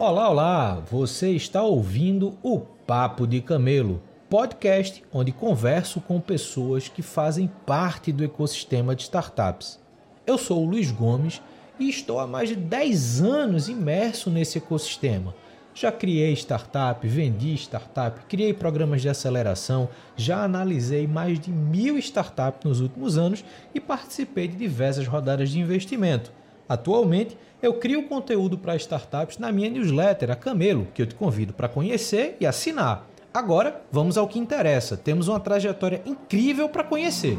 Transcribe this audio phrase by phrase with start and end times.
[0.00, 0.82] Olá, olá!
[0.92, 4.00] Você está ouvindo o Papo de Camelo,
[4.30, 9.80] podcast onde converso com pessoas que fazem parte do ecossistema de startups.
[10.24, 11.42] Eu sou o Luiz Gomes
[11.80, 15.34] e estou há mais de 10 anos imerso nesse ecossistema.
[15.74, 22.62] Já criei startup, vendi startup, criei programas de aceleração, já analisei mais de mil startups
[22.62, 23.44] nos últimos anos
[23.74, 26.32] e participei de diversas rodadas de investimento.
[26.68, 31.52] Atualmente, eu crio conteúdo para startups na minha newsletter, a Camelo, que eu te convido
[31.52, 33.06] para conhecer e assinar.
[33.32, 34.96] Agora, vamos ao que interessa.
[34.96, 37.36] Temos uma trajetória incrível para conhecer.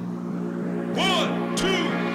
[0.95, 2.08] One, two,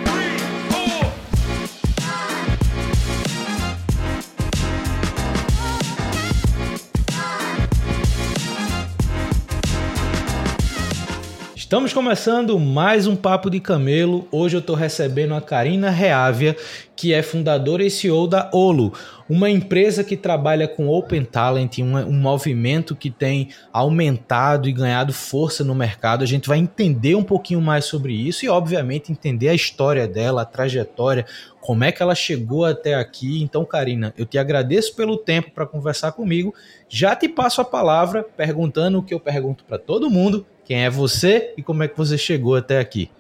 [11.64, 14.28] Estamos começando mais um Papo de Camelo.
[14.30, 16.55] Hoje eu estou recebendo a Karina Reávia,
[16.95, 18.92] que é fundadora e CEO da Olo,
[19.30, 25.14] uma empresa que trabalha com Open Talent, um, um movimento que tem aumentado e ganhado
[25.14, 26.22] força no mercado.
[26.22, 30.42] A gente vai entender um pouquinho mais sobre isso e, obviamente, entender a história dela,
[30.42, 31.24] a trajetória,
[31.62, 33.42] como é que ela chegou até aqui.
[33.42, 36.55] Então, Karina, eu te agradeço pelo tempo para conversar comigo.
[36.91, 40.91] Já te passo a palavra perguntando o que eu pergunto para todo mundo quem é
[40.91, 43.11] você e como é que você chegou até aqui?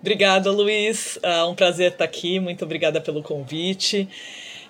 [0.00, 1.16] Obrigada, Luiz.
[1.16, 2.38] Uh, um prazer estar aqui.
[2.38, 4.06] Muito obrigada pelo convite.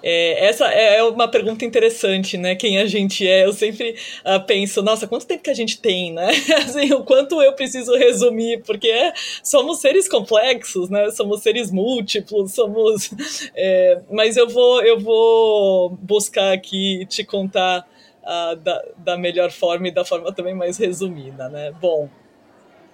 [0.06, 2.54] É, essa é uma pergunta interessante, né?
[2.54, 3.46] Quem a gente é.
[3.46, 6.28] Eu sempre uh, penso, nossa, quanto tempo que a gente tem, né?
[6.62, 11.10] Assim, o quanto eu preciso resumir, porque é, somos seres complexos, né?
[11.10, 13.10] Somos seres múltiplos, somos.
[13.56, 17.86] É, mas eu vou, eu vou buscar aqui te contar
[18.24, 21.72] uh, da, da melhor forma e da forma também mais resumida, né?
[21.80, 22.08] Bom,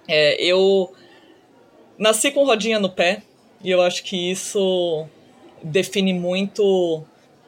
[0.07, 0.93] é, eu
[1.97, 3.23] nasci com rodinha no pé
[3.63, 5.07] e eu acho que isso
[5.63, 7.03] define muito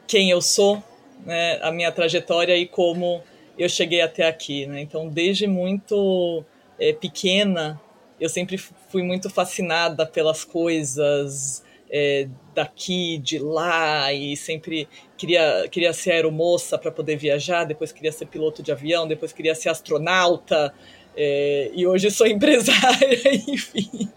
[0.06, 0.82] quem eu sou,
[1.24, 1.58] né?
[1.62, 3.22] A minha trajetória e como
[3.58, 4.80] eu cheguei até aqui, né?
[4.80, 6.44] Então, desde muito
[6.78, 7.80] é, pequena,
[8.20, 11.62] eu sempre fui muito fascinada pelas coisas
[11.96, 18.10] é, daqui, de lá, e sempre queria, queria ser aeromoça para poder viajar, depois queria
[18.10, 20.74] ser piloto de avião, depois queria ser astronauta,
[21.16, 23.16] é, e hoje sou empresária,
[23.48, 24.08] enfim.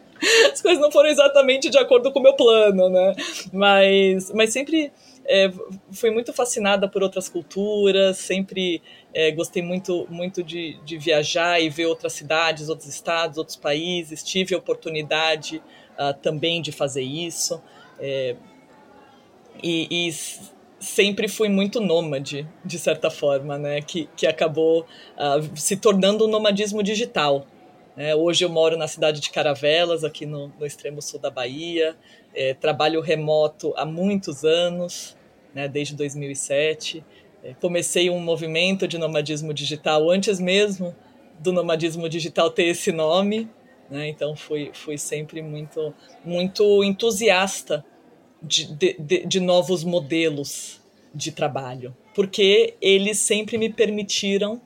[0.51, 3.15] As coisas não foram exatamente de acordo com o meu plano, né?
[3.53, 4.91] Mas, mas sempre
[5.23, 5.51] é,
[5.91, 8.81] fui muito fascinada por outras culturas, sempre
[9.13, 14.23] é, gostei muito, muito de, de viajar e ver outras cidades, outros estados, outros países.
[14.23, 15.61] Tive a oportunidade
[15.97, 17.61] uh, também de fazer isso.
[17.99, 18.35] É,
[19.61, 20.13] e, e,
[20.79, 23.81] sempre fui muito nômade, de certa forma, né?
[23.81, 27.47] que, que acabou uh, se tornando um nomadismo digital.
[27.99, 31.95] É, hoje eu moro na cidade de Caravelas, aqui no, no extremo sul da Bahia.
[32.35, 35.17] É, trabalho remoto há muitos anos,
[35.51, 37.03] né, desde 2007.
[37.43, 40.95] É, comecei um movimento de nomadismo digital antes mesmo
[41.39, 43.49] do nomadismo digital ter esse nome.
[43.89, 44.09] Né?
[44.09, 45.93] Então fui, fui sempre muito,
[46.23, 47.85] muito entusiasta
[48.41, 50.81] de, de, de novos modelos
[51.13, 54.61] de trabalho, porque eles sempre me permitiram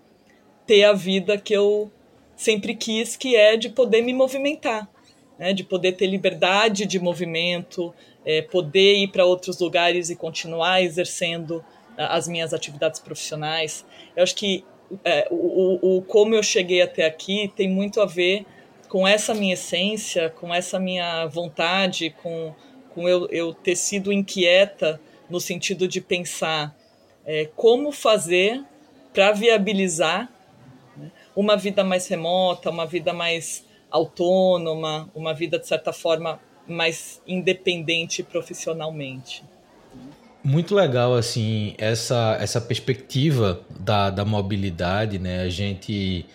[0.66, 1.92] ter a vida que eu
[2.36, 4.90] sempre quis, que é de poder me movimentar,
[5.38, 5.54] né?
[5.54, 7.94] de poder ter liberdade de movimento,
[8.26, 11.64] é, poder ir para outros lugares e continuar exercendo
[11.98, 13.86] as minhas atividades profissionais.
[14.16, 14.64] Eu acho que
[15.04, 18.46] é, o, o, como eu cheguei até aqui tem muito a ver
[18.92, 22.54] com essa minha essência, com essa minha vontade, com,
[22.94, 26.76] com eu, eu ter sido inquieta no sentido de pensar
[27.26, 28.62] é, como fazer
[29.14, 30.30] para viabilizar
[30.98, 37.22] né, uma vida mais remota, uma vida mais autônoma, uma vida, de certa forma, mais
[37.26, 39.42] independente profissionalmente.
[40.44, 45.44] Muito legal, assim, essa, essa perspectiva da, da mobilidade, né?
[45.44, 46.26] A gente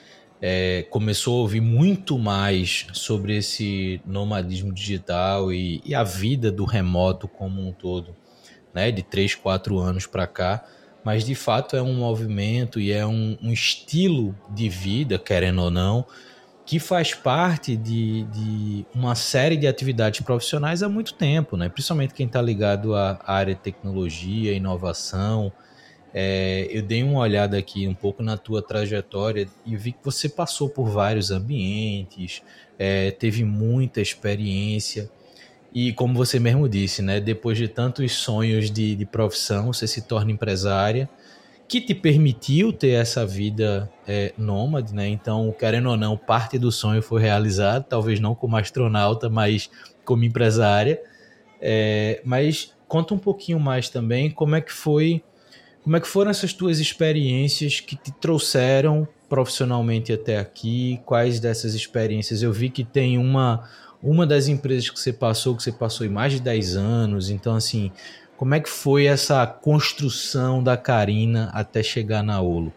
[0.40, 6.64] é, começou a ouvir muito mais sobre esse nomadismo digital e, e, a vida do
[6.64, 8.14] remoto como um todo,
[8.74, 10.64] né, de 3, 4 anos para cá,
[11.02, 15.70] mas de fato é um movimento e é um, um, estilo de vida, querendo ou
[15.70, 16.04] não,
[16.66, 21.68] que faz parte de, de, uma série de atividades profissionais há muito tempo, né?
[21.68, 25.52] principalmente quem está ligado à área de tecnologia, inovação,
[26.18, 30.30] é, eu dei uma olhada aqui um pouco na tua trajetória e vi que você
[30.30, 32.42] passou por vários ambientes,
[32.78, 35.10] é, teve muita experiência
[35.74, 40.00] e como você mesmo disse, né, depois de tantos sonhos de, de profissão, você se
[40.00, 41.06] torna empresária,
[41.68, 45.06] que te permitiu ter essa vida é, nômade, né?
[45.06, 49.68] Então, querendo ou não, parte do sonho foi realizado, talvez não como astronauta, mas
[50.02, 50.98] como empresária.
[51.60, 55.22] É, mas conta um pouquinho mais também como é que foi
[55.86, 61.00] como é que foram essas tuas experiências que te trouxeram profissionalmente até aqui?
[61.06, 62.42] Quais dessas experiências?
[62.42, 63.70] Eu vi que tem uma
[64.02, 67.54] uma das empresas que você passou, que você passou em mais de 10 anos, então
[67.54, 67.92] assim,
[68.36, 72.72] como é que foi essa construção da Karina até chegar na Olo?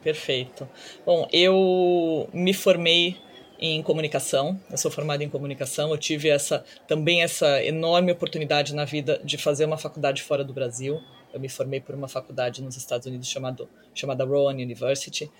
[0.00, 0.68] Perfeito.
[1.04, 3.16] Bom, eu me formei
[3.58, 4.60] em comunicação.
[4.70, 5.90] Eu sou formada em comunicação.
[5.90, 10.52] Eu tive essa também essa enorme oportunidade na vida de fazer uma faculdade fora do
[10.52, 11.02] Brasil.
[11.36, 15.30] Eu me formei por uma faculdade nos Estados Unidos chamado, chamada Rowan University.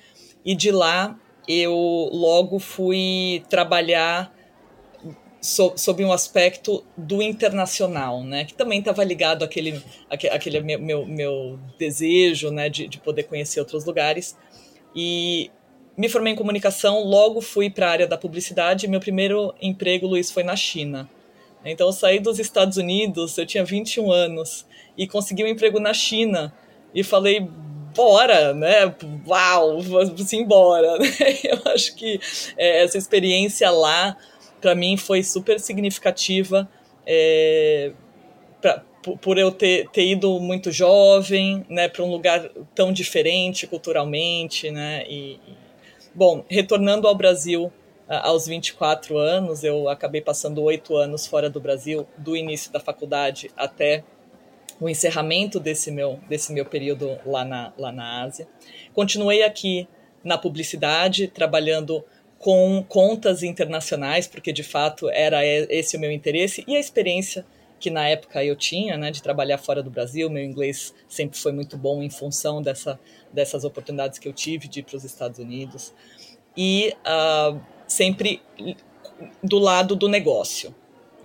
[0.44, 1.72] E de lá eu
[2.12, 4.30] logo fui trabalhar
[5.40, 8.44] so, sob um aspecto do internacional, né?
[8.44, 12.68] Que também estava ligado àquele, àquele meu, meu, meu desejo, né?
[12.68, 14.36] De, de poder conhecer outros lugares.
[14.94, 15.50] E
[15.96, 18.86] me formei em comunicação, logo fui para a área da publicidade.
[18.86, 21.08] Meu primeiro emprego, Luiz, foi na China.
[21.64, 24.66] Então, eu saí dos Estados Unidos, eu tinha 21 anos,
[24.96, 26.52] e consegui um emprego na China.
[26.94, 27.48] E falei,
[27.94, 28.94] bora, né?
[29.26, 30.98] Uau, vamos embora.
[31.44, 32.20] Eu acho que
[32.56, 34.16] é, essa experiência lá
[34.60, 36.68] para mim foi super significativa
[37.06, 37.92] é,
[38.60, 38.82] pra,
[39.22, 45.04] por eu ter, ter ido muito jovem, né, para um lugar tão diferente culturalmente, né,
[45.08, 45.38] e,
[46.12, 47.72] bom, retornando ao Brasil
[48.08, 53.50] aos 24 anos, eu acabei passando oito anos fora do Brasil, do início da faculdade
[53.56, 54.04] até
[54.80, 58.46] o encerramento desse meu, desse meu período lá na, lá na Ásia.
[58.92, 59.88] Continuei aqui
[60.22, 62.04] na publicidade, trabalhando
[62.38, 67.46] com contas internacionais, porque de fato era esse o meu interesse e a experiência
[67.78, 70.30] que na época eu tinha, né, de trabalhar fora do Brasil.
[70.30, 72.98] Meu inglês sempre foi muito bom em função dessa,
[73.32, 75.94] dessas oportunidades que eu tive de ir para os Estados Unidos.
[76.56, 78.40] E uh, sempre
[79.42, 80.74] do lado do negócio.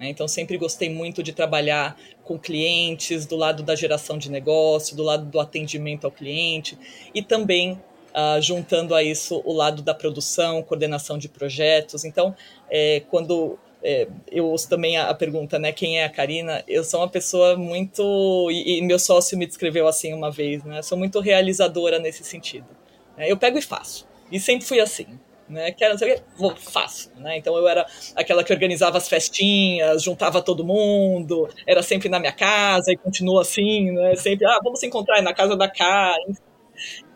[0.02, 0.10] Né?
[0.10, 5.04] Então, sempre gostei muito de trabalhar com clientes, do lado da geração de negócio, do
[5.04, 6.76] lado do atendimento ao cliente
[7.14, 12.04] e também uh, juntando a isso o lado da produção, coordenação de projetos.
[12.04, 12.36] Então,
[12.68, 16.64] é, quando é, eu ouço também a, a, pergunta, né, quem é a Karina?
[16.68, 20.82] Eu sou uma pessoa muito, e, e meu sócio me descreveu assim uma vez, né,
[20.82, 22.68] sou muito realizadora nesse sentido.
[23.16, 25.08] Né, eu pego e faço, e sempre fui assim.
[25.52, 27.12] Né, quero não sei o que, vou, faço.
[27.18, 27.38] Né?
[27.38, 32.32] Então eu era aquela que organizava as festinhas, juntava todo mundo, era sempre na minha
[32.32, 34.16] casa e continua assim, né?
[34.16, 36.34] Sempre, ah, vamos se encontrar na casa da Karen.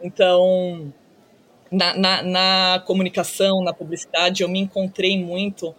[0.04, 0.94] Então,
[1.72, 5.74] na, na, na comunicação, na publicidade, eu me encontrei muito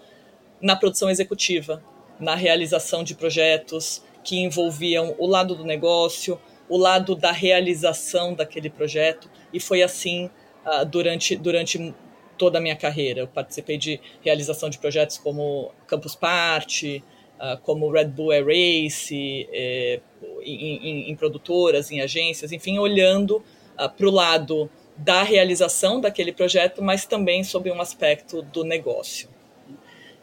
[0.59, 1.85] na produção executiva,
[2.19, 8.71] na realização de projetos que envolviam o lado do negócio, o lado da realização daquele
[8.71, 10.31] projeto, e foi assim
[10.65, 11.95] uh, durante, durante
[12.37, 13.21] toda a minha carreira.
[13.21, 17.03] Eu participei de realização de projetos como Campus Party,
[17.39, 20.01] uh, como Red Bull Air Race, eh,
[20.43, 23.37] em, produtoras, em agências, enfim, olhando
[23.79, 29.29] uh, para o lado da realização daquele projeto, mas também sob um aspecto do negócio.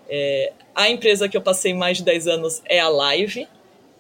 [0.10, 3.48] É, a empresa que eu passei mais de 10 anos é a Live.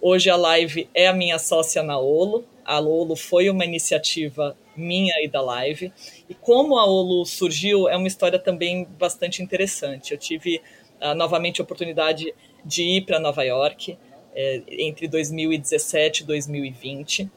[0.01, 2.45] Hoje a Live é a minha sócia na Olo.
[2.65, 5.91] A Olo foi uma iniciativa minha e da Live.
[6.29, 10.11] E como a Olo surgiu é uma história também bastante interessante.
[10.11, 10.61] Eu tive
[11.01, 12.33] uh, novamente a oportunidade
[12.65, 13.97] de ir para Nova York
[14.35, 17.29] é, entre 2017 e 2020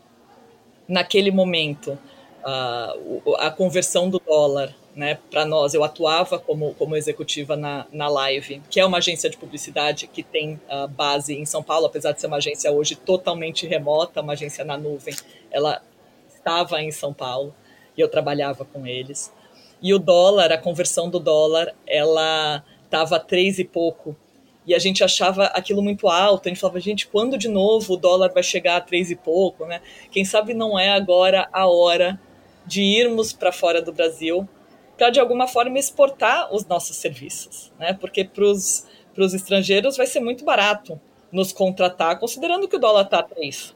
[0.89, 1.99] naquele momento,
[2.45, 2.95] a,
[3.39, 8.63] a conversão do dólar né, para nós, eu atuava como, como executiva na, na Live,
[8.71, 12.21] que é uma agência de publicidade que tem uh, base em São Paulo, apesar de
[12.21, 15.15] ser uma agência hoje totalmente remota, uma agência na nuvem,
[15.51, 15.83] ela
[16.47, 17.53] estava em São Paulo
[17.97, 19.35] e eu trabalhava com eles.
[19.83, 24.17] E o dólar, a conversão do dólar, ela estava três e pouco
[24.65, 26.47] e a gente achava aquilo muito alto.
[26.47, 29.67] A gente falava, gente, quando de novo o dólar vai chegar a três e pouco,
[29.67, 29.83] né?
[30.11, 32.19] Quem sabe não é agora a hora
[32.65, 34.49] de irmos para fora do Brasil
[34.97, 37.93] para de alguma forma exportar os nossos serviços, né?
[37.93, 40.99] Porque para os estrangeiros vai ser muito barato
[41.31, 43.76] nos contratar, considerando que o dólar está a 3.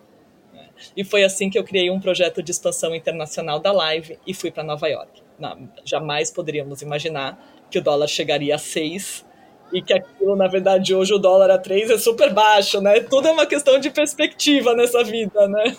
[0.96, 4.50] E foi assim que eu criei um projeto de expansão internacional da Live e fui
[4.50, 5.22] para Nova York.
[5.38, 7.38] Não, jamais poderíamos imaginar
[7.70, 9.24] que o dólar chegaria a 6
[9.72, 13.00] e que aquilo, na verdade, hoje o dólar a 3 é super baixo, né?
[13.00, 15.76] Tudo é uma questão de perspectiva nessa vida, né?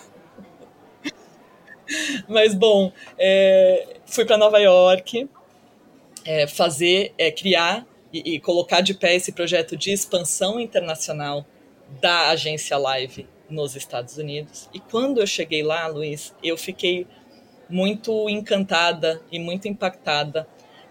[2.26, 5.28] Mas, bom, é, fui para Nova York
[6.24, 11.44] é, fazer, é, criar e, e, colocar de pé esse projeto de expansão internacional
[12.00, 14.68] da agência Live nos Estados Unidos.
[14.72, 17.06] E quando eu cheguei lá, Luiz, eu fiquei
[17.68, 20.48] muito encantada e muito impactada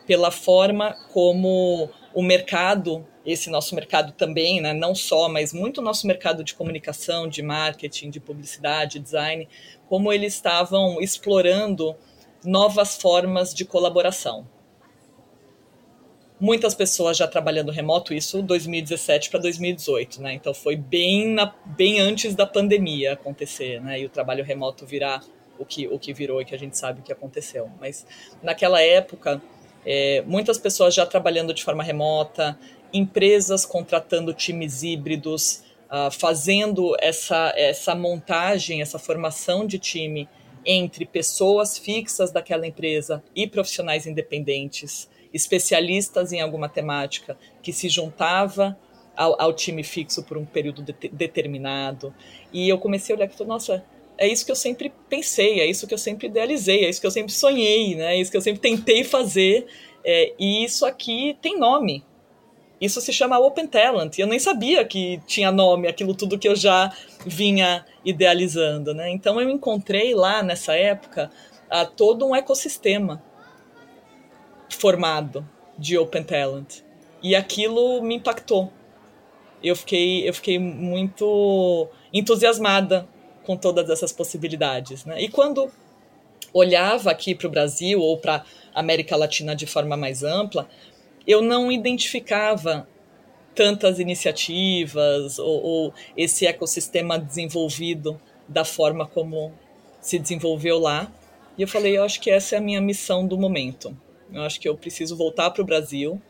[0.08, 6.08] pela forma como o mercado esse nosso mercado também, né, não só, mas muito nosso
[6.08, 9.48] mercado de comunicação, de marketing, de publicidade, design,
[9.88, 11.96] como eles estavam explorando
[12.44, 14.48] novas formas de colaboração.
[16.42, 20.34] Muitas pessoas já trabalhando remoto, isso 2017 para 2018, né?
[20.34, 24.00] Então foi bem, na, bem antes da pandemia acontecer, né?
[24.00, 25.24] E o trabalho remoto virar
[25.60, 27.70] o que, o que virou e que a gente sabe que aconteceu.
[27.80, 28.08] Mas
[28.42, 29.40] naquela época,
[29.86, 32.58] é, muitas pessoas já trabalhando de forma remota,
[32.92, 40.28] empresas contratando times híbridos, uh, fazendo essa, essa montagem, essa formação de time
[40.66, 48.78] entre pessoas fixas daquela empresa e profissionais independentes, especialistas em alguma temática, que se juntava
[49.16, 52.14] ao, ao time fixo por um período de, determinado.
[52.52, 53.84] E eu comecei a olhar e falei, nossa,
[54.18, 57.08] é isso que eu sempre pensei, é isso que eu sempre idealizei, é isso que
[57.08, 58.16] eu sempre sonhei, né?
[58.16, 59.66] é isso que eu sempre tentei fazer.
[60.04, 62.04] É, e isso aqui tem nome.
[62.80, 64.18] Isso se chama Open Talent.
[64.18, 66.92] E eu nem sabia que tinha nome, aquilo tudo que eu já
[67.26, 68.94] vinha idealizando.
[68.94, 69.12] Né?
[69.12, 71.30] Então eu encontrei lá nessa época
[71.70, 73.24] a, todo um ecossistema
[74.76, 75.48] formado
[75.78, 76.82] de Open Talent.
[77.22, 78.72] E aquilo me impactou.
[79.64, 83.08] Eu fiquei, eu fiquei muito entusiasmada
[83.44, 85.06] com todas essas possibilidades.
[85.06, 85.22] Né?
[85.22, 85.72] E quando
[86.54, 90.68] olhava aqui para o Brasil ou para a América Latina de forma mais ampla,
[91.28, 92.88] eu não identificava
[93.54, 99.54] tantas iniciativas ou, ou, esse ecossistema desenvolvido da forma como
[100.00, 101.12] se desenvolveu lá.
[101.58, 103.96] E eu falei, eu acho que essa é a minha missão do momento.
[104.34, 106.22] Eu acho que eu preciso voltar para o Brasil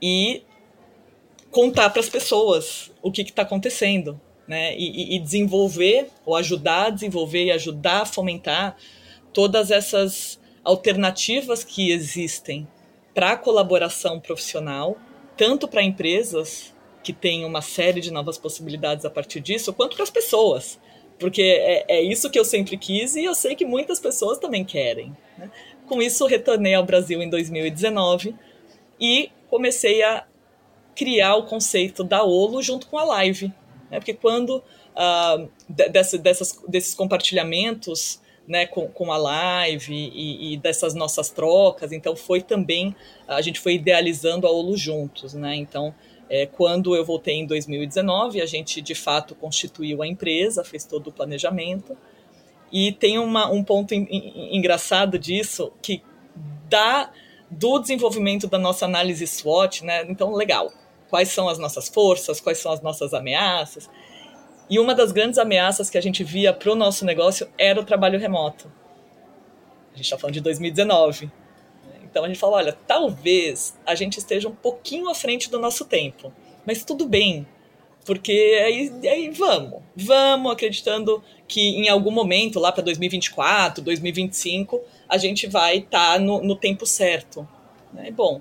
[0.00, 0.42] e
[1.50, 4.76] contar para as pessoas o que está acontecendo, né?
[4.76, 8.76] E, e, desenvolver, ou ajudar a desenvolver e ajudar a fomentar
[9.32, 12.66] todas essas alternativas que existem
[13.14, 14.96] para a colaboração profissional,
[15.36, 20.04] tanto para empresas que têm uma série de novas possibilidades a partir disso, quanto para
[20.04, 20.78] as pessoas.
[21.18, 24.64] Porque é, é, isso que eu sempre quis e eu sei que muitas pessoas também
[24.64, 25.16] querem.
[25.36, 25.50] Né?
[25.92, 28.34] Com isso, retornei ao Brasil em 2019
[28.98, 30.24] e comecei a
[30.96, 33.52] criar o conceito da Olo junto com a Live.
[33.90, 33.98] Né?
[33.98, 41.28] Porque quando uh, dessas, desses compartilhamentos né, com, com a live e, e, dessas nossas
[41.28, 41.92] trocas.
[41.92, 42.96] Então foi também
[43.28, 45.54] a gente foi idealizando a Olo juntos, né?
[45.56, 45.94] Então
[46.30, 51.08] é, quando eu voltei em 2019, a gente de fato constituiu a empresa, fez todo
[51.08, 51.94] o planejamento
[52.72, 56.02] e tem uma, um ponto in, in, engraçado disso que
[56.68, 57.10] dá
[57.50, 60.04] do desenvolvimento da nossa análise SWOT, né?
[60.08, 60.72] Então legal.
[61.10, 62.40] Quais são as nossas forças?
[62.40, 63.90] Quais são as nossas ameaças?
[64.70, 67.84] E uma das grandes ameaças que a gente via para o nosso negócio era o
[67.84, 68.72] trabalho remoto.
[69.92, 71.30] A gente está falando de 2019.
[72.02, 75.84] Então a gente fala: olha, talvez a gente esteja um pouquinho à frente do nosso
[75.84, 76.32] tempo,
[76.66, 77.46] mas tudo bem,
[78.04, 78.32] porque
[78.64, 85.46] aí, aí vamos, vamos acreditando que em algum momento, lá para 2024, 2025, a gente
[85.46, 87.46] vai estar tá no, no, tempo certo.
[87.92, 88.10] Né?
[88.10, 88.40] Bom,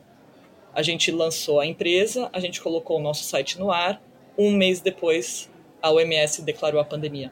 [0.74, 4.02] a gente lançou a empresa, a gente colocou o nosso site no ar,
[4.38, 5.50] um mês depois
[5.82, 7.32] a OMS declarou a pandemia.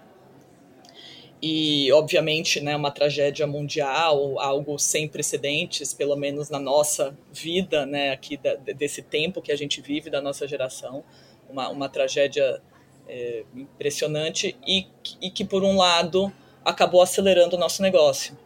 [1.41, 8.12] E, obviamente, né, uma tragédia mundial, algo sem precedentes, pelo menos na nossa vida, né,
[8.12, 11.01] aqui da, desse tempo que a gente vive, da nossa geração,
[11.49, 12.61] uma, uma tragédia
[13.07, 14.87] é, impressionante e,
[15.21, 16.31] e que, por um lado,
[16.63, 18.37] acabou acelerando o nosso negócio.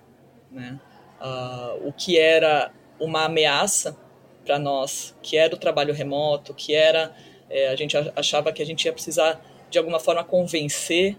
[0.51, 0.79] Né?
[1.21, 3.97] Uh, o que era uma ameaça
[4.45, 7.15] para nós, que era o trabalho remoto, que era.
[7.49, 11.17] É, a gente achava que a gente ia precisar de alguma forma convencer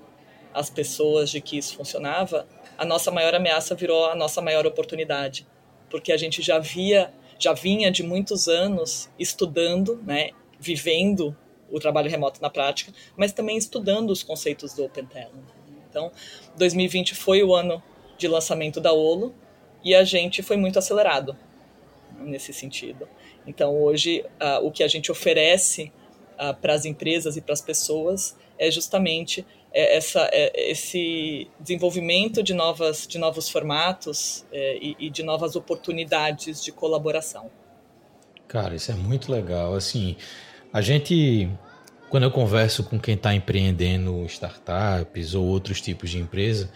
[0.52, 2.46] as pessoas de que isso funcionava,
[2.78, 5.46] a nossa maior ameaça virou a nossa maior oportunidade,
[5.90, 11.36] porque a gente já via, já vinha de muitos anos estudando, né, vivendo
[11.75, 15.31] o trabalho remoto na prática, mas também estudando os conceitos do Open Talent.
[15.90, 16.11] Então,
[16.57, 17.83] 2020 foi o ano
[18.16, 19.35] de lançamento da Olo
[19.85, 21.37] e a gente foi muito acelerado
[22.21, 23.09] nesse sentido.
[23.47, 25.93] Então, hoje, uh, o que a gente oferece
[26.35, 32.43] uh, para as empresas e para as pessoas é justamente é, essa, é, esse desenvolvimento
[32.43, 37.50] de, novas, de novos formatos é, e, e, de novas oportunidades de colaboração.
[38.47, 39.75] Cara, isso é muito legal.
[39.75, 40.16] Assim,
[40.73, 41.50] a gente,
[42.14, 46.71] quando eu converso com quem está empreendendo startups ou outros tipos de empresa,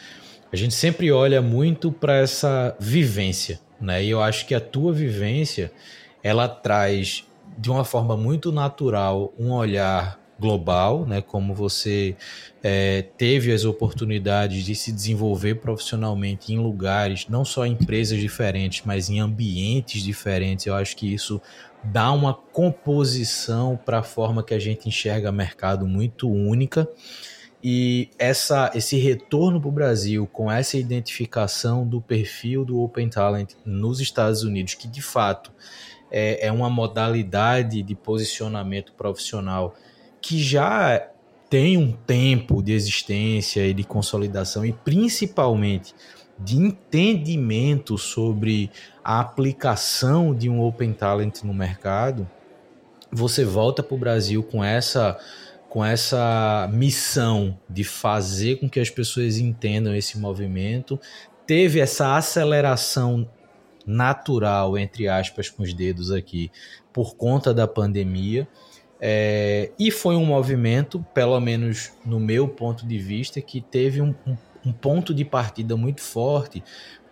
[0.53, 4.03] a gente sempre olha muito para essa vivência, né?
[4.03, 5.71] E eu acho que a tua vivência
[6.25, 7.25] ela traz
[7.57, 11.21] de uma forma muito natural um olhar global, né?
[11.21, 12.17] Como você
[12.61, 18.83] é, teve as oportunidades de se desenvolver profissionalmente em lugares, não só em empresas diferentes,
[18.85, 20.67] mas em ambientes diferentes.
[20.67, 21.41] Eu acho que isso
[21.83, 26.89] dá uma composição para a forma que a gente enxerga mercado muito única.
[27.63, 33.55] E essa, esse retorno para o Brasil com essa identificação do perfil do Open Talent
[33.65, 35.53] nos Estados Unidos, que de fato
[36.11, 39.75] é, é uma modalidade de posicionamento profissional
[40.21, 41.09] que já
[41.51, 45.95] tem um tempo de existência e de consolidação, e principalmente
[46.39, 48.71] de entendimento sobre
[49.03, 52.29] a aplicação de um Open Talent no mercado,
[53.11, 55.19] você volta para o Brasil com essa
[55.69, 60.99] com essa missão de fazer com que as pessoas entendam esse movimento,
[61.47, 63.29] teve essa aceleração
[63.87, 66.51] natural, entre aspas, com os dedos aqui,
[66.93, 68.49] por conta da pandemia.
[69.01, 74.15] É, e foi um movimento, pelo menos no meu ponto de vista, que teve um,
[74.27, 74.37] um,
[74.69, 76.63] um ponto de partida muito forte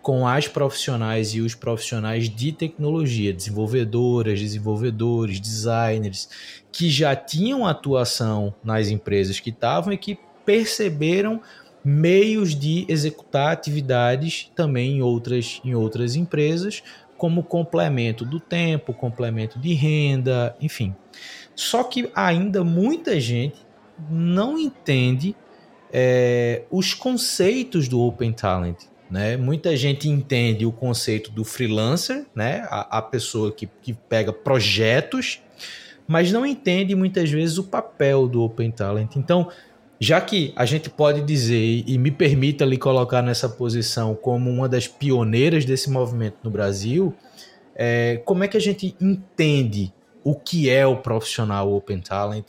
[0.01, 6.29] com as profissionais e os profissionais de tecnologia, desenvolvedoras, desenvolvedores, designers,
[6.71, 11.41] que já tinham atuação nas empresas que estavam e que perceberam
[11.83, 16.83] meios de executar atividades também em outras, em outras empresas,
[17.17, 20.95] como complemento do tempo, complemento de renda, enfim.
[21.55, 23.57] Só que ainda muita gente
[24.09, 25.35] não entende
[25.91, 28.83] é, os conceitos do Open Talent.
[29.09, 29.37] Né?
[29.37, 32.67] Muita gente entende o conceito do freelancer, né?
[32.69, 35.41] a, a pessoa que, que pega projetos,
[36.07, 39.15] mas não entende muitas vezes o papel do Open Talent.
[39.15, 39.49] Então,
[39.99, 44.69] já que a gente pode dizer, e me permita lhe colocar nessa posição como uma
[44.69, 47.15] das pioneiras desse movimento no Brasil,
[47.75, 52.45] é, como é que a gente entende o que é o profissional Open Talent?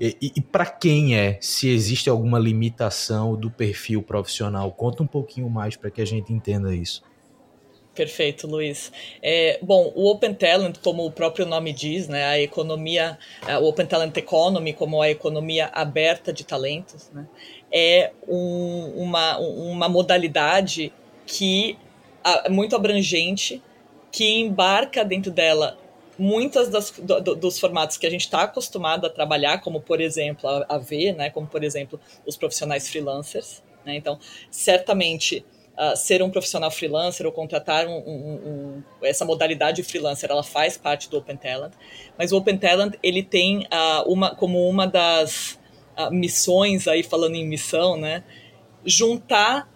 [0.00, 1.38] E, e, e para quem é?
[1.40, 4.70] Se existe alguma limitação do perfil profissional?
[4.72, 7.02] Conta um pouquinho mais para que a gente entenda isso.
[7.94, 8.92] Perfeito, Luiz.
[9.22, 13.18] É, bom, o Open Talent, como o próprio nome diz, né, a economia,
[13.62, 17.26] o Open Talent Economy, como a economia aberta de talentos, né,
[17.72, 20.92] é um, uma, uma modalidade
[21.24, 21.78] que
[22.22, 23.62] é muito abrangente,
[24.12, 25.78] que embarca dentro dela
[26.18, 30.48] muitas das, do, dos formatos que a gente está acostumado a trabalhar, como por exemplo
[30.48, 33.62] a, a ver, né, como por exemplo os profissionais freelancers.
[33.84, 34.18] Né, então,
[34.50, 35.44] certamente
[35.76, 40.76] uh, ser um profissional freelancer ou contratar um, um, um, essa modalidade freelancer, ela faz
[40.76, 41.72] parte do Open Talent.
[42.18, 45.58] Mas o Open Talent ele tem uh, uma como uma das
[45.96, 48.24] uh, missões aí falando em missão, né,
[48.84, 49.70] juntar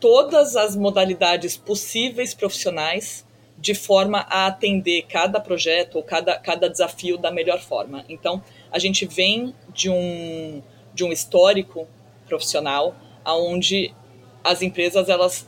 [0.00, 3.26] todas as modalidades possíveis profissionais
[3.60, 8.04] de forma a atender cada projeto ou cada, cada desafio da melhor forma.
[8.08, 8.42] Então,
[8.72, 10.62] a gente vem de um,
[10.94, 11.86] de um histórico
[12.26, 13.94] profissional onde
[14.42, 15.46] as empresas elas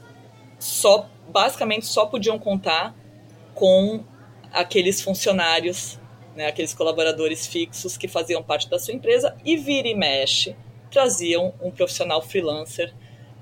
[0.58, 2.94] só basicamente só podiam contar
[3.54, 4.04] com
[4.52, 5.98] aqueles funcionários,
[6.36, 10.54] né, aqueles colaboradores fixos que faziam parte da sua empresa e vira e mexe
[10.90, 12.92] traziam um profissional freelancer,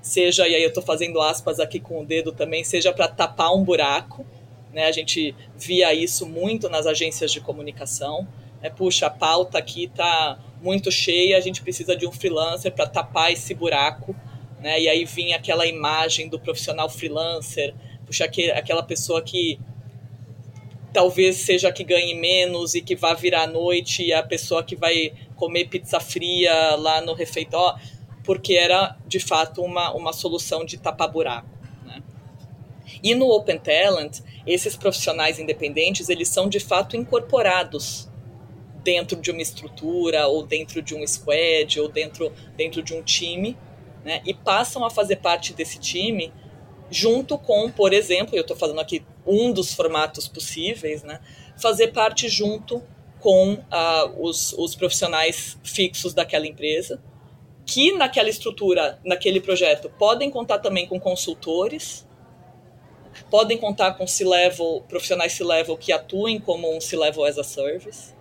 [0.01, 3.53] seja e aí eu estou fazendo aspas aqui com o dedo também, seja para tapar
[3.53, 4.25] um buraco
[4.73, 4.85] né?
[4.85, 8.27] A gente via isso muito nas agências de comunicação.
[8.61, 8.69] Né?
[8.69, 13.31] Puxa, a pauta aqui está muito cheia, a gente precisa de um freelancer para tapar
[13.31, 14.15] esse buraco.
[14.59, 14.81] Né?
[14.81, 17.73] E aí vinha aquela imagem do profissional freelancer,
[18.05, 19.59] puxa, aquela pessoa que
[20.93, 24.75] talvez seja que ganhe menos e que vá virar à noite e a pessoa que
[24.75, 27.81] vai comer pizza fria lá no refeitório,
[28.23, 31.60] porque era de fato uma, uma solução de tapar buraco.
[33.03, 38.09] E no Open Talent, esses profissionais independentes, eles são de fato incorporados
[38.83, 43.57] dentro de uma estrutura, ou dentro de um squad, ou dentro, dentro de um time,
[44.03, 44.21] né?
[44.25, 46.33] e passam a fazer parte desse time
[46.89, 51.19] junto com, por exemplo, eu estou falando aqui um dos formatos possíveis, né?
[51.57, 52.83] fazer parte junto
[53.19, 53.59] com uh,
[54.17, 57.01] os, os profissionais fixos daquela empresa,
[57.65, 62.05] que naquela estrutura, naquele projeto, podem contar também com consultores,
[63.29, 68.13] podem contar com C-level, profissionais C-level que atuem como um C-level as a service.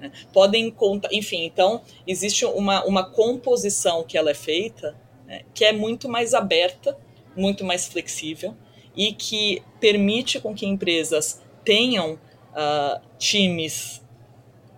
[0.00, 0.10] Né?
[0.32, 4.96] Podem contar, enfim, então existe uma, uma composição que ela é feita
[5.28, 6.96] né, que é muito mais aberta,
[7.36, 8.56] muito mais flexível
[8.96, 14.02] e que permite com que empresas tenham uh, times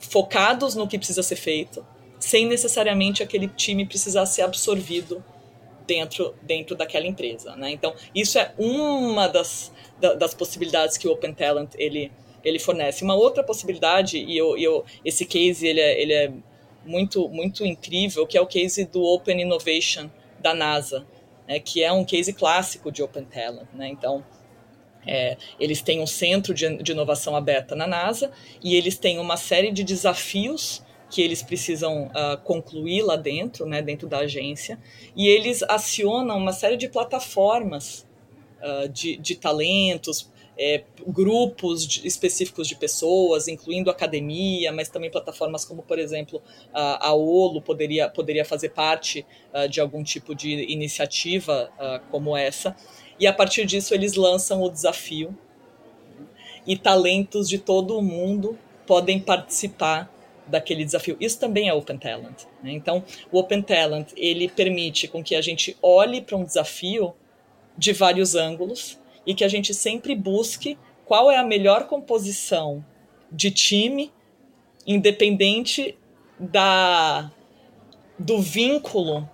[0.00, 1.86] focados no que precisa ser feito,
[2.18, 5.24] sem necessariamente aquele time precisar ser absorvido
[5.90, 7.56] dentro, dentro daquela empresa.
[7.56, 7.72] Né?
[7.72, 12.12] Então, isso é uma das, das possibilidades que o Open Talent ele,
[12.44, 13.02] ele fornece.
[13.02, 16.32] Uma outra possibilidade, e eu, eu, esse case ele é, ele é
[16.86, 21.04] muito, muito incrível, que é o case do Open Innovation da NASA,
[21.48, 23.66] né, que é um case clássico de Open Talent.
[23.74, 23.88] Né?
[23.88, 24.24] Então,
[25.04, 28.30] é, eles têm um centro de, de inovação aberta na NASA
[28.62, 33.82] e eles têm uma série de desafios que eles precisam uh, concluir lá dentro, né,
[33.82, 34.78] dentro da agência,
[35.16, 38.06] e eles acionam uma série de plataformas
[38.62, 45.64] uh, de, de talentos, é, grupos de, específicos de pessoas, incluindo academia, mas também plataformas
[45.64, 46.40] como, por exemplo,
[46.72, 51.70] a, a OLO poderia, poderia fazer parte uh, de algum tipo de iniciativa
[52.10, 52.76] como essa.
[53.18, 55.36] E a partir disso eles lançam o desafio
[56.66, 60.12] e talentos de todo o mundo podem participar
[60.50, 61.16] daquele desafio.
[61.20, 62.44] Isso também é Open Talent.
[62.62, 62.72] Né?
[62.72, 67.14] Então, o Open Talent ele permite com que a gente olhe para um desafio
[67.76, 72.84] de vários ângulos e que a gente sempre busque qual é a melhor composição
[73.30, 74.12] de time,
[74.86, 75.96] independente
[76.38, 77.30] da
[78.18, 79.26] do vínculo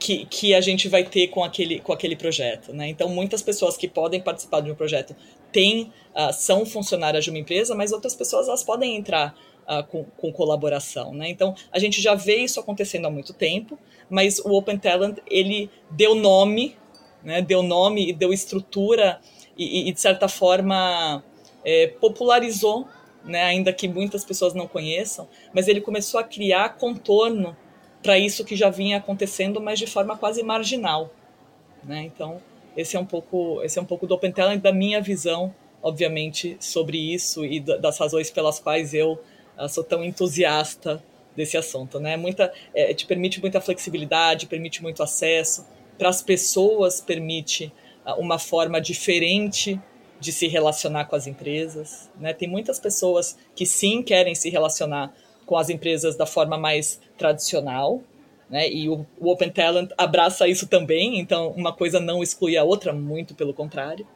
[0.00, 2.72] que, que a gente vai ter com aquele, com aquele projeto.
[2.72, 2.88] Né?
[2.88, 5.14] Então, muitas pessoas que podem participar de um projeto
[5.52, 9.36] têm, uh, são funcionárias de uma empresa, mas outras pessoas elas podem entrar
[9.70, 11.14] uh, com, com, colaboração.
[11.14, 11.30] Né?
[11.30, 13.78] Então, a gente já vê isso acontecendo há muito tempo,
[14.08, 16.76] mas o Open Talent ele deu nome,
[17.22, 17.40] né?
[17.40, 19.20] deu nome e deu estrutura
[19.56, 21.22] e, e de certa forma,
[21.64, 22.88] é, popularizou,
[23.24, 23.42] né?
[23.44, 27.56] ainda que muitas pessoas não conheçam, mas ele começou a criar contorno
[28.02, 31.10] para isso que já vinha acontecendo, mas de forma quase marginal.
[31.84, 32.02] Né?
[32.02, 32.40] Então,
[32.76, 36.56] esse é um pouco, esse é um pouco do Open Talent da minha visão, obviamente,
[36.60, 39.20] sobre isso e das razões pelas quais eu
[39.68, 41.02] sou tão entusiasta
[41.36, 42.16] desse assunto, né?
[42.16, 45.66] Muita, é, te permite muita flexibilidade, permite muito acesso
[45.98, 47.72] para as pessoas, permite
[48.06, 49.80] uh, uma forma diferente
[50.18, 52.32] de se relacionar com as empresas, né?
[52.32, 55.14] Tem muitas pessoas que sim querem se relacionar
[55.46, 58.02] com as empresas da forma mais tradicional,
[58.48, 58.68] né?
[58.68, 62.92] E o, o, Open Talent abraça isso também, então uma coisa não exclui a outra,
[62.92, 64.06] muito pelo contrário.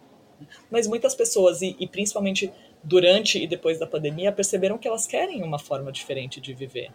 [0.70, 2.52] Mas muitas pessoas, e, e principalmente
[2.84, 6.90] durante e depois da pandemia, perceberam que elas querem uma forma diferente de viver,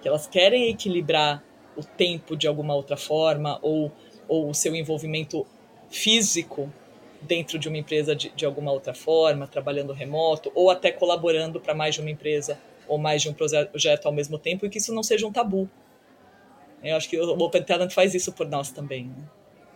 [0.00, 1.44] que elas querem equilibrar
[1.76, 3.92] o tempo de alguma outra forma ou,
[4.26, 5.46] ou o seu envolvimento
[5.90, 6.72] físico
[7.20, 11.74] dentro de uma empresa de, de alguma outra forma, trabalhando remoto ou até colaborando para
[11.74, 14.92] mais de uma empresa ou mais de um projeto ao mesmo tempo e que isso
[14.92, 15.68] não seja um tabu.
[16.82, 19.04] Eu acho que o Open Talent faz isso por nós também.
[19.04, 19.24] Né?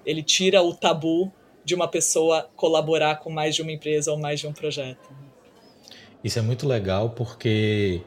[0.07, 1.31] Ele tira o tabu
[1.65, 5.24] de uma pessoa colaborar com mais de uma empresa ou mais de um projeto.
[6.25, 8.01] Isso é muito legal porque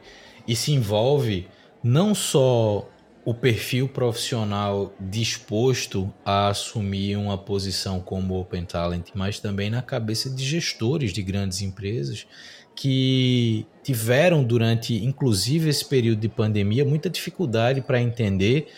[0.46, 1.46] isso envolve
[1.82, 2.88] não só
[3.24, 10.30] o perfil profissional disposto a assumir uma posição como Open Talent, mas também na cabeça
[10.30, 12.26] de gestores de grandes empresas
[12.74, 18.68] que tiveram durante, inclusive, esse período de pandemia, muita dificuldade para entender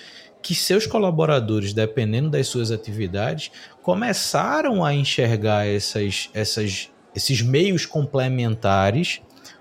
[0.43, 9.21] que seus colaboradores, dependendo das suas atividades, começaram a enxergar essas, essas, esses meios complementares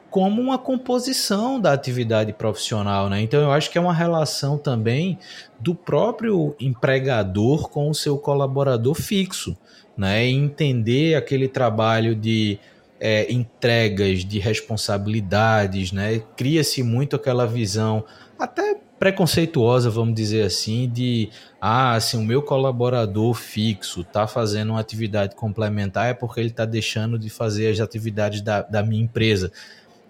[0.09, 3.21] como uma composição da atividade profissional, né?
[3.21, 5.17] Então eu acho que é uma relação também
[5.59, 9.55] do próprio empregador com o seu colaborador fixo,
[9.95, 10.25] né?
[10.25, 12.59] Entender aquele trabalho de
[12.99, 16.21] é, entregas, de responsabilidades, né?
[16.35, 18.03] Cria-se muito aquela visão,
[18.37, 21.29] até preconceituosa, vamos dizer assim, de
[21.61, 26.65] ah, se o meu colaborador fixo está fazendo uma atividade complementar é porque ele está
[26.65, 29.51] deixando de fazer as atividades da, da minha empresa.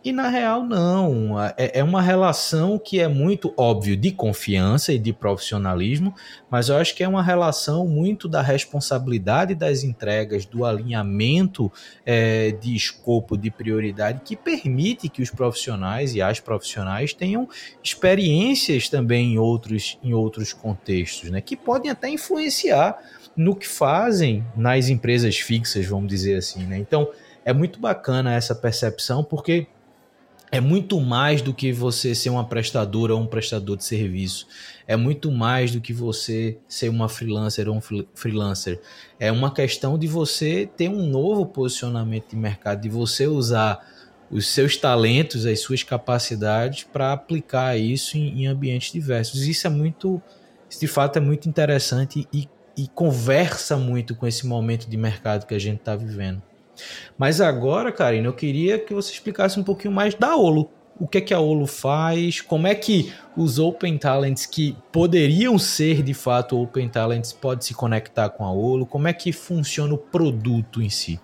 [0.02, 1.38] E na real, não.
[1.58, 6.16] É, é uma relação que é muito óbvio de confiança e de profissionalismo,
[6.50, 11.70] mas eu acho que é uma relação muito da responsabilidade das entregas, do alinhamento
[12.06, 17.50] é, de escopo, de prioridade, que permite que os profissionais e as profissionais tenham
[17.84, 21.42] experiências também em outros, em outros contextos, né?
[21.42, 22.98] Que podem até influenciar
[23.36, 26.78] no que fazem nas empresas fixas, vamos dizer assim, né?
[26.78, 27.10] Então,
[27.44, 29.68] é muito bacana essa percepção, porque
[30.52, 34.48] é muito mais do que você ser uma prestadora ou um prestador de serviço.
[34.88, 37.82] É muito mais do que você ser uma freelancer ou um
[38.16, 38.82] freelancer.
[39.20, 43.80] É uma questão de você ter um novo posicionamento de mercado, de você usar
[44.32, 49.48] os seus talentos, as suas capacidades para aplicar isso em, em, ambientes diversos.
[49.48, 50.22] Isso é muito,
[50.80, 55.54] de fato, é muito interessante e, e conversa muito com esse momento de mercado que
[55.54, 56.42] a gente está vivendo.
[57.18, 60.70] Mas agora, Karina, eu queria que você explicasse um pouquinho mais da Olo.
[61.00, 62.42] O que é que a Olo faz?
[62.42, 67.74] Como é que os Open Talents que poderiam ser de fato Open Talents podem se
[67.74, 68.86] conectar com a Olo?
[68.86, 71.20] Como é que funciona o produto em si?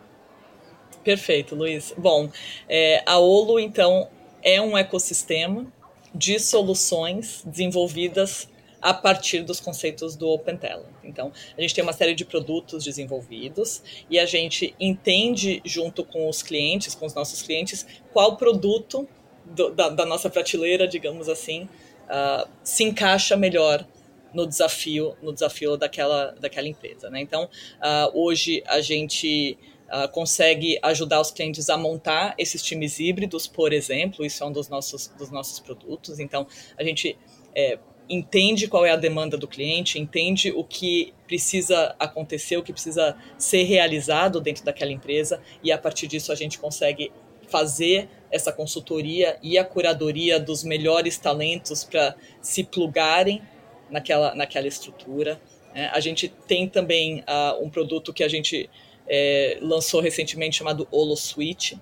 [1.04, 1.94] Perfeito, Luiz.
[1.98, 2.30] Bom,
[2.70, 4.08] é, a Olo, então,
[4.42, 5.66] é um ecossistema
[6.14, 8.48] de soluções desenvolvidas
[8.86, 10.86] a partir dos conceitos do Open Talent.
[11.04, 16.30] Então, a gente tem uma série de produtos desenvolvidos e a gente entende junto com
[16.30, 19.10] os clientes, com os nossos clientes, qual produto
[19.44, 23.84] do, da, da, nossa prateleira, digamos assim, uh, se encaixa melhor
[24.32, 27.10] no desafio, no desafio daquela, daquela empresa.
[27.10, 27.22] Né?
[27.22, 33.48] Então, uh, hoje a gente uh, consegue ajudar os clientes a montar esses times híbridos,
[33.48, 36.20] por exemplo, isso é um dos nossos, dos nossos produtos.
[36.20, 36.46] Então,
[36.78, 37.18] a gente
[37.56, 42.72] é, entende qual é a demanda do cliente, entende o que precisa acontecer, o que
[42.72, 47.12] precisa ser realizado dentro daquela empresa, e a partir disso a gente consegue
[47.48, 53.42] fazer essa consultoria e a curadoria dos melhores talentos para se plugarem
[53.90, 55.40] naquela, naquela estrutura.
[55.74, 58.70] É, a gente tem também uh, um produto que a gente
[59.08, 61.80] é, lançou recentemente chamado Holo Suite,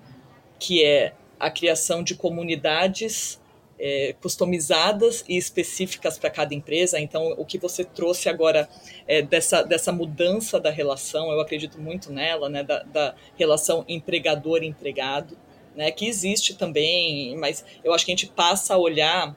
[0.59, 3.41] que é a criação de comunidades
[3.79, 6.99] é, customizadas e específicas para cada empresa.
[6.99, 8.69] Então, o que você trouxe agora
[9.07, 15.37] é, dessa, dessa mudança da relação, eu acredito muito nela, né, da, da relação empregador-empregado,
[15.75, 19.35] né, que existe também, mas eu acho que a gente passa a olhar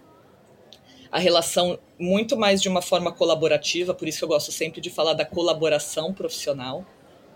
[1.11, 4.91] a relação muito mais de uma forma colaborativa, por isso que eu gosto sempre de
[4.91, 6.85] falar da colaboração profissional.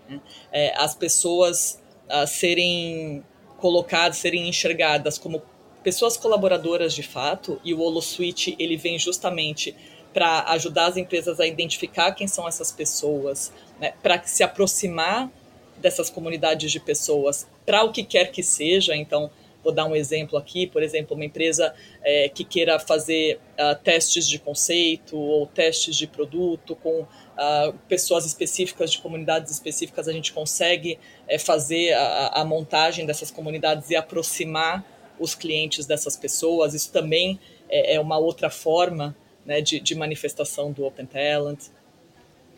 [0.07, 0.21] Né?
[0.51, 1.81] É, as pessoas
[2.27, 3.23] serem
[3.57, 5.41] colocadas, serem enxergadas como
[5.83, 9.75] pessoas colaboradoras de fato, e o HoloSuite ele vem justamente
[10.13, 13.93] para ajudar as empresas a identificar quem são essas pessoas, né?
[14.03, 15.29] para se aproximar
[15.77, 18.95] dessas comunidades de pessoas para o que quer que seja.
[18.95, 19.31] Então,
[19.63, 24.27] Vou dar um exemplo aqui, por exemplo, uma empresa é, que queira fazer uh, testes
[24.27, 30.33] de conceito ou testes de produto com uh, pessoas específicas, de comunidades específicas, a gente
[30.33, 34.83] consegue é, fazer a, a, montagem dessas comunidades e aproximar
[35.21, 36.73] os clientes dessas pessoas.
[36.73, 41.67] Isso também é, é uma outra forma né, de, de manifestação do Open Talent.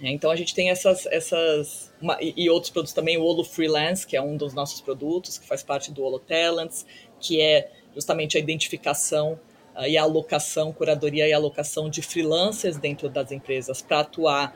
[0.01, 3.43] É, então a gente tem essas, essas uma, e, e, outros produtos também, o Olo
[3.43, 6.85] Freelance, que é um dos nossos produtos, que faz parte do Olo Talents,
[7.19, 9.39] que é justamente a identificação
[9.75, 14.55] uh, e a alocação, curadoria e alocação de freelancers dentro das empresas para atuar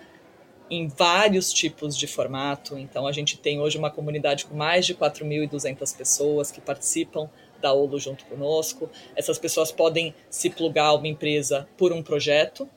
[0.70, 2.78] em vários tipos de formato.
[2.78, 7.30] Então a gente tem hoje uma comunidade com mais de 4.200 pessoas que participam
[7.62, 8.90] da Olo junto conosco.
[9.16, 12.70] Essas pessoas podem se plugar a uma empresa por um projeto,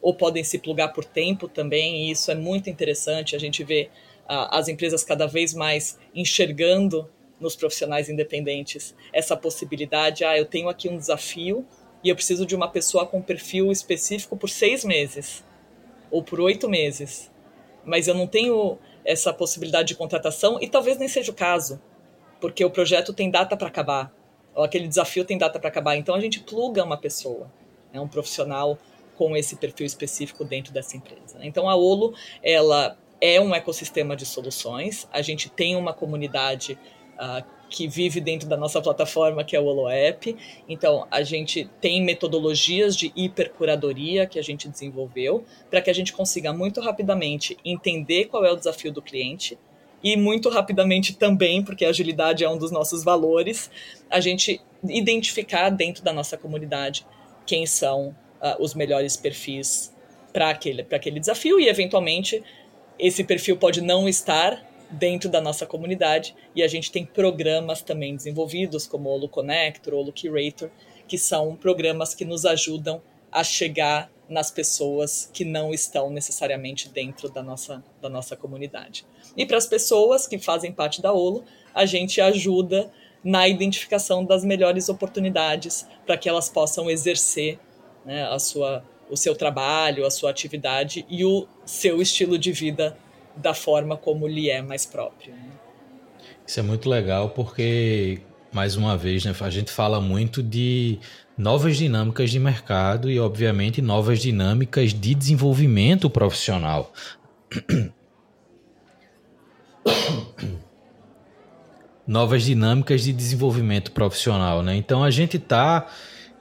[0.00, 3.34] ou podem se plugar por tempo também, e isso é muito interessante.
[3.34, 3.88] A gente vê
[4.24, 7.08] uh, as empresas cada vez mais enxergando
[7.40, 10.24] nos profissionais independentes essa possibilidade.
[10.24, 11.66] Ah, eu tenho aqui um desafio
[12.02, 15.44] e eu preciso de uma pessoa com perfil específico por seis meses
[16.10, 17.30] ou por oito meses,
[17.84, 21.80] mas eu não tenho essa possibilidade de contratação e talvez nem seja o caso,
[22.40, 24.14] porque o projeto tem data para acabar,
[24.62, 25.96] aquele desafio tem data para acabar.
[25.96, 27.50] Então a gente pluga uma pessoa,
[27.92, 28.78] é um profissional
[29.16, 31.38] com esse perfil específico dentro dessa empresa.
[31.40, 35.08] Então a Olo, ela é um ecossistema de soluções.
[35.12, 36.78] A gente tem uma comunidade
[37.14, 40.36] uh, que vive dentro da nossa plataforma, que é o Olo App.
[40.68, 46.12] Então, a gente tem metodologias de hipercuradoria que a gente desenvolveu para que a gente
[46.12, 49.58] consiga muito rapidamente entender qual é o desafio do cliente
[50.04, 53.70] e muito rapidamente também, porque a agilidade é um dos nossos valores,
[54.10, 57.06] a gente identificar dentro da nossa comunidade
[57.46, 59.94] quem são uh, os melhores perfis
[60.30, 62.44] para aquele, aquele desafio e, eventualmente,
[62.98, 68.14] esse perfil pode não estar dentro da nossa comunidade e a gente tem programas também
[68.14, 70.70] desenvolvidos, como o Olo Connector, o Olo Curator,
[71.08, 73.00] que são programas que nos ajudam
[73.32, 79.04] a chegar nas pessoas que não estão necessariamente dentro da nossa, da nossa comunidade.
[79.36, 82.90] E para as pessoas que fazem parte da Olo, a gente ajuda
[83.22, 87.58] na identificação das melhores oportunidades para que elas possam exercer
[88.04, 92.96] né, a sua, o seu trabalho, a sua atividade e o seu estilo de vida
[93.36, 95.32] da forma como lhe é mais próprio.
[95.32, 95.50] Né?
[96.46, 98.20] Isso é muito legal porque,
[98.52, 100.98] mais uma vez, né, a gente fala muito de
[101.36, 106.92] novas dinâmicas de mercado e, obviamente, novas dinâmicas de desenvolvimento profissional.
[112.06, 114.76] novas dinâmicas de desenvolvimento profissional, né?
[114.76, 115.86] Então a gente está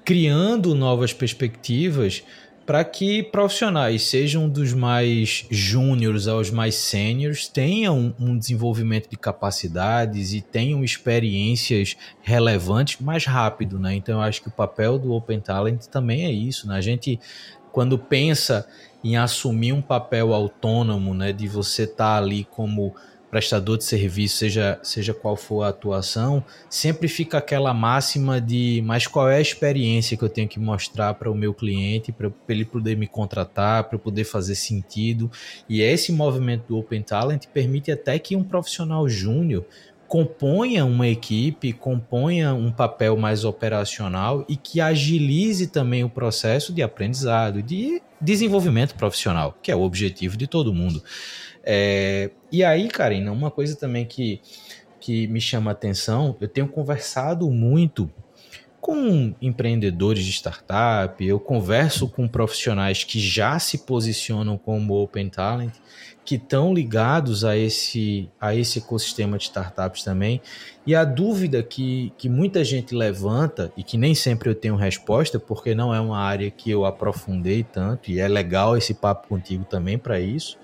[0.04, 2.24] criando novas perspectivas
[2.66, 10.34] para que profissionais, sejam dos mais júniores aos mais sêniores, tenham um desenvolvimento de capacidades
[10.34, 13.94] e tenham experiências relevantes mais rápido, né?
[13.96, 16.78] Então eu acho que o papel do Open Talent também é isso, né?
[16.78, 17.20] A gente
[17.72, 18.68] quando pensa
[19.04, 22.96] em assumir um papel autônomo, né, de você estar tá ali como
[23.34, 29.08] prestador de serviço, seja, seja qual for a atuação, sempre fica aquela máxima de mas
[29.08, 32.64] qual é a experiência que eu tenho que mostrar para o meu cliente, para ele
[32.64, 35.32] poder me contratar, para poder fazer sentido.
[35.68, 39.66] E esse movimento do Open Talent permite até que um profissional júnior
[40.08, 46.84] componha uma equipe, componha um papel mais operacional e que agilize também o processo de
[46.84, 51.04] aprendizado, de desenvolvimento profissional, que é o objetivo de todo mundo.
[51.64, 54.42] É, e aí, Karina, uma coisa também que,
[55.00, 58.12] que me chama a atenção, eu tenho conversado muito
[58.84, 65.72] com empreendedores de startup, eu converso com profissionais que já se posicionam como Open Talent,
[66.26, 70.42] que estão ligados a esse, a esse ecossistema de startups também.
[70.86, 75.40] E a dúvida que, que muita gente levanta, e que nem sempre eu tenho resposta,
[75.40, 79.64] porque não é uma área que eu aprofundei tanto, e é legal esse papo contigo
[79.64, 80.58] também para isso,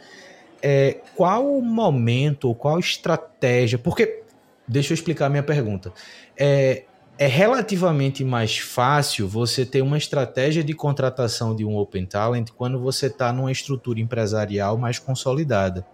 [0.62, 4.24] é qual o momento, qual estratégia, porque,
[4.67, 5.91] deixa eu explicar a minha pergunta,
[6.38, 6.84] é,
[7.17, 12.80] é relativamente mais fácil você ter uma estratégia de contratação de um Open Talent quando
[12.80, 15.86] você está numa estrutura empresarial mais consolidada.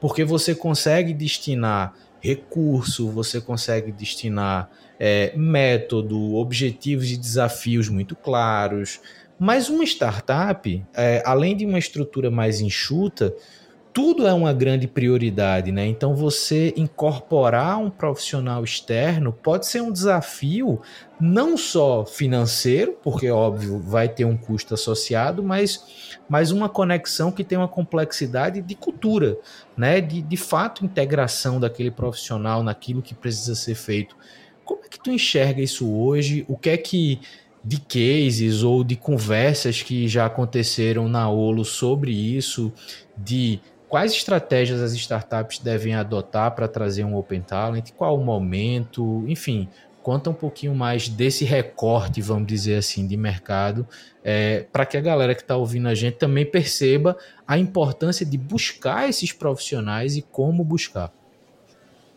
[0.00, 9.00] Porque você consegue destinar recurso, você consegue destinar é, método, objetivos e desafios muito claros.
[9.38, 13.34] Mas uma startup, é, além de uma estrutura mais enxuta,
[13.96, 15.86] tudo é uma grande prioridade, né?
[15.86, 20.82] Então você incorporar um profissional externo pode ser um desafio
[21.18, 27.42] não só financeiro, porque óbvio vai ter um custo associado, mas, mas uma conexão que
[27.42, 29.38] tem uma complexidade de cultura,
[29.74, 29.98] né?
[30.02, 34.14] De, de fato integração daquele profissional naquilo que precisa ser feito.
[34.62, 36.44] Como é que tu enxerga isso hoje?
[36.48, 37.18] O que é que
[37.64, 42.70] de cases ou de conversas que já aconteceram na Olo sobre isso,
[43.16, 49.24] de quais estratégias as startups devem adotar para trazer um Open Talent, qual o momento,
[49.26, 49.68] enfim,
[50.02, 53.86] conta um pouquinho mais desse recorte, vamos dizer assim, de mercado,
[54.22, 58.38] é, para que a galera que está ouvindo a gente também perceba a importância de
[58.38, 61.12] buscar esses profissionais e como buscar.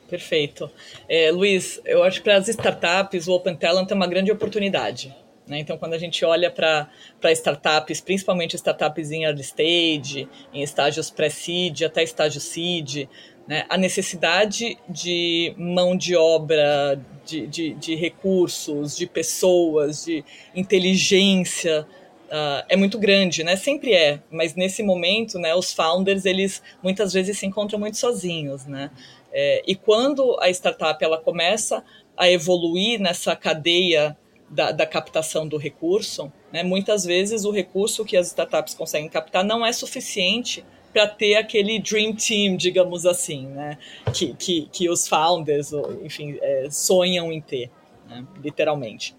[0.09, 0.69] Perfeito.
[1.07, 5.15] É, Luiz, eu acho que para as startups o Open Talent é uma grande oportunidade.
[5.49, 5.59] Né?
[5.59, 6.87] Então, quando a gente olha para
[7.31, 13.07] startups, principalmente startups em early stage, em estágios pré-seed até estágio seed,
[13.47, 13.65] né?
[13.67, 20.23] a necessidade de mão de obra, de, de, de recursos, de pessoas, de
[20.55, 21.85] inteligência,
[22.29, 23.55] Uh, é muito grande, né?
[23.55, 28.67] Sempre é, mas nesse momento, né, os founders eles muitas vezes se encontram muito sozinhos,
[28.67, 28.91] né?
[29.33, 31.83] É, e quando a startup ela começa
[32.15, 34.15] a evoluir nessa cadeia
[34.49, 39.43] da, da, captação do recurso, né, muitas vezes o recurso que as startups conseguem captar
[39.43, 43.77] não é suficiente para ter aquele dream team, digamos assim, né,
[44.13, 45.71] que, que, que os founders,
[46.03, 47.69] enfim, é, sonham em ter,
[48.07, 49.15] né, literalmente.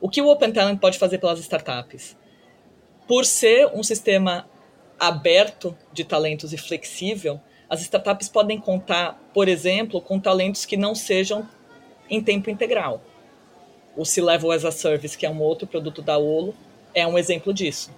[0.00, 2.14] O que o Open Talent pode fazer pelas startups?
[3.08, 4.46] Por ser um sistema
[5.00, 7.40] aberto de talentos e flexível,
[7.70, 11.48] as startups podem contar, por exemplo, com talentos que não sejam
[12.10, 13.02] em tempo integral
[13.96, 16.54] o C-Level as a Service, que é um outro produto da Olo,
[16.94, 17.90] é um exemplo disso.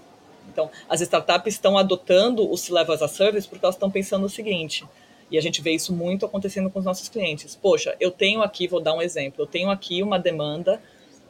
[0.48, 4.28] Então, as startups estão adotando o C-Level as a Service porque elas estão pensando o
[4.28, 4.84] seguinte,
[5.30, 7.56] e a gente vê isso muito acontecendo com os nossos clientes.
[7.56, 10.80] Poxa, eu tenho aqui, vou dar um exemplo, eu tenho aqui uma demanda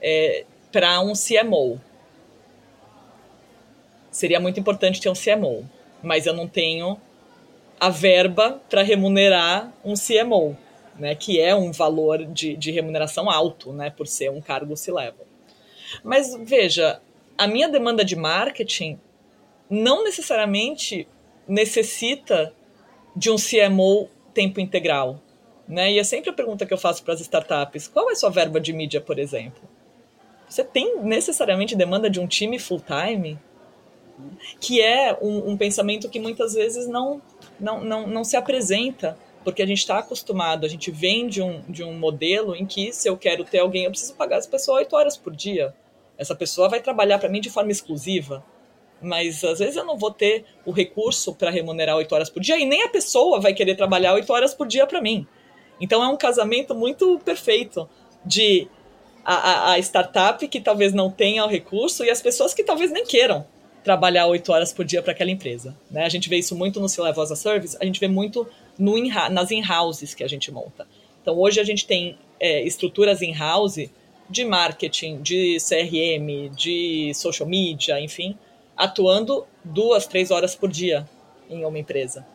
[0.00, 1.80] é, para um CMO.
[4.10, 5.68] Seria muito importante ter um CMO,
[6.02, 7.00] mas eu não tenho
[7.80, 10.56] a verba para remunerar um CMO
[10.98, 15.26] né, que é um valor de, de remuneração alto, né, por ser um cargo C-level.
[16.02, 17.00] Mas veja,
[17.36, 18.98] a minha demanda de marketing
[19.68, 21.06] não necessariamente
[21.46, 22.52] necessita
[23.14, 25.20] de um CMO tempo integral.
[25.66, 25.92] Né?
[25.92, 28.30] E é sempre a pergunta que eu faço para as startups: qual é a sua
[28.30, 29.62] verba de mídia, por exemplo?
[30.48, 33.38] Você tem necessariamente demanda de um time full-time?
[34.58, 37.20] Que é um, um, pensamento que muitas vezes não,
[37.60, 41.60] não, não, não se apresenta porque a gente está acostumado, a gente vem de um,
[41.68, 44.78] de um modelo em que se eu quero ter alguém, eu preciso pagar essa pessoa
[44.78, 45.72] oito horas por dia.
[46.18, 48.44] Essa pessoa vai trabalhar para mim de forma exclusiva,
[49.00, 52.58] mas às vezes eu não vou ter o recurso para remunerar oito horas por dia
[52.58, 55.24] e nem a pessoa vai querer trabalhar oito horas por dia para mim.
[55.80, 57.88] Então é um casamento muito perfeito
[58.24, 58.66] de
[59.24, 63.06] a, a, startup que talvez não tenha o recurso e as pessoas que talvez nem
[63.06, 63.46] queiram
[63.84, 65.76] trabalhar oito horas por dia para aquela empresa.
[65.88, 66.04] Né?
[66.04, 68.44] A gente vê isso muito no C-Level as a Service, a gente vê muito
[68.78, 70.86] no in nas in-houses que a gente monta.
[71.22, 73.90] Então, hoje a gente tem é, estruturas in-house
[74.28, 78.36] de marketing, de CRM, de social media, enfim,
[78.76, 81.08] atuando duas, três horas por dia
[81.48, 82.26] em uma empresa.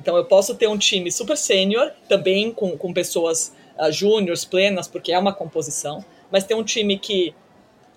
[0.00, 4.86] Então eu posso ter um time super sênior, também com, com pessoas uh, júniores, plenas,
[4.86, 7.34] porque é uma composição, mas ter um time que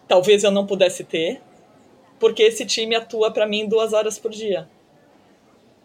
[0.07, 1.41] talvez eu não pudesse ter,
[2.19, 4.67] porque esse time atua para mim duas horas por dia.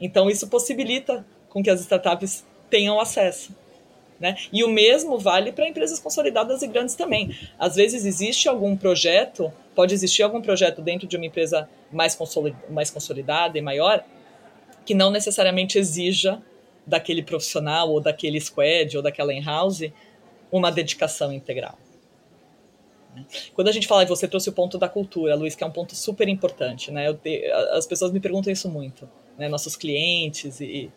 [0.00, 1.24] Então isso possibilita
[1.54, 3.54] com que as startups tenham acesso.
[4.18, 4.36] Né?
[4.52, 7.36] E o mesmo vale para empresas consolidadas e grandes também.
[7.58, 12.18] Às vezes existe algum projeto, pode existir algum projeto dentro de uma empresa mais,
[12.68, 14.04] mais consolidada e maior,
[14.84, 16.42] que não necessariamente exija
[16.86, 19.90] daquele profissional ou daquele squad ou daquela in-house
[20.52, 21.78] uma dedicação integral.
[23.54, 25.94] Quando a gente fala, você trouxe o ponto da cultura, Luiz, que é um ponto
[25.94, 27.12] super importante, né?
[27.14, 29.48] Te, as pessoas me perguntam isso muito, né?
[29.48, 30.90] Nossos clientes e,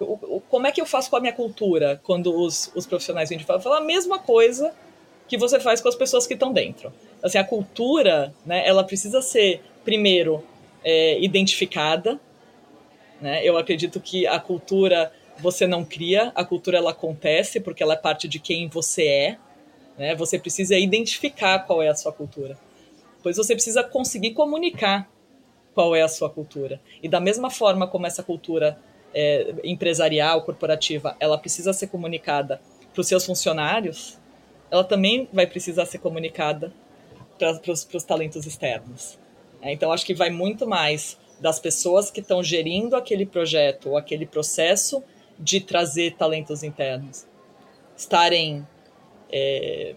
[0.00, 3.28] o, o, como é que eu faço com a minha cultura quando os, os profissionais
[3.28, 3.60] vêm de fora?
[3.76, 4.72] A mesma coisa
[5.28, 6.92] que você faz com as pessoas que estão dentro.
[7.22, 8.66] Assim, a cultura, né?
[8.66, 10.42] Ela precisa ser primeiro
[10.84, 12.20] é, identificada,
[13.20, 13.44] né?
[13.44, 17.96] Eu acredito que a cultura você não cria, a cultura ela acontece porque ela é
[17.96, 19.38] parte de quem você é.
[19.98, 20.14] Né?
[20.14, 22.58] Você precisa identificar qual é a sua cultura.
[23.22, 25.10] Pois você precisa conseguir comunicar
[25.74, 26.80] qual é a sua cultura.
[27.02, 28.78] E da mesma forma como essa cultura
[29.14, 32.60] é, empresarial, corporativa, ela precisa ser comunicada
[32.92, 34.18] para os seus funcionários,
[34.70, 36.72] ela também vai precisar ser comunicada
[37.38, 39.18] para os talentos externos.
[39.62, 43.96] É, então, acho que vai muito mais das pessoas que estão gerindo aquele projeto ou
[43.96, 45.02] aquele processo
[45.38, 47.26] de trazer talentos internos
[47.96, 48.66] estarem
[49.32, 49.94] é,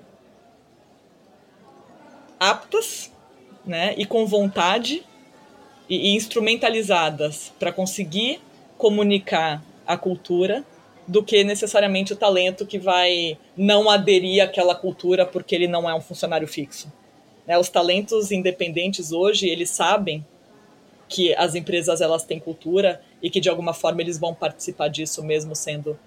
[2.39, 3.11] aptas
[3.65, 5.03] né, e com vontade
[5.89, 8.41] e, e instrumentalizadas para conseguir
[8.79, 10.63] comunicar a cultura
[11.05, 15.93] do que necessariamente o talento que vai não aderir àquela cultura porque ele não é
[15.93, 16.91] um funcionário fixo.
[17.45, 20.25] Né, os talentos independentes hoje, eles sabem
[21.09, 25.21] que as empresas elas têm cultura e que de alguma forma eles vão participar disso
[25.23, 25.99] mesmo sendo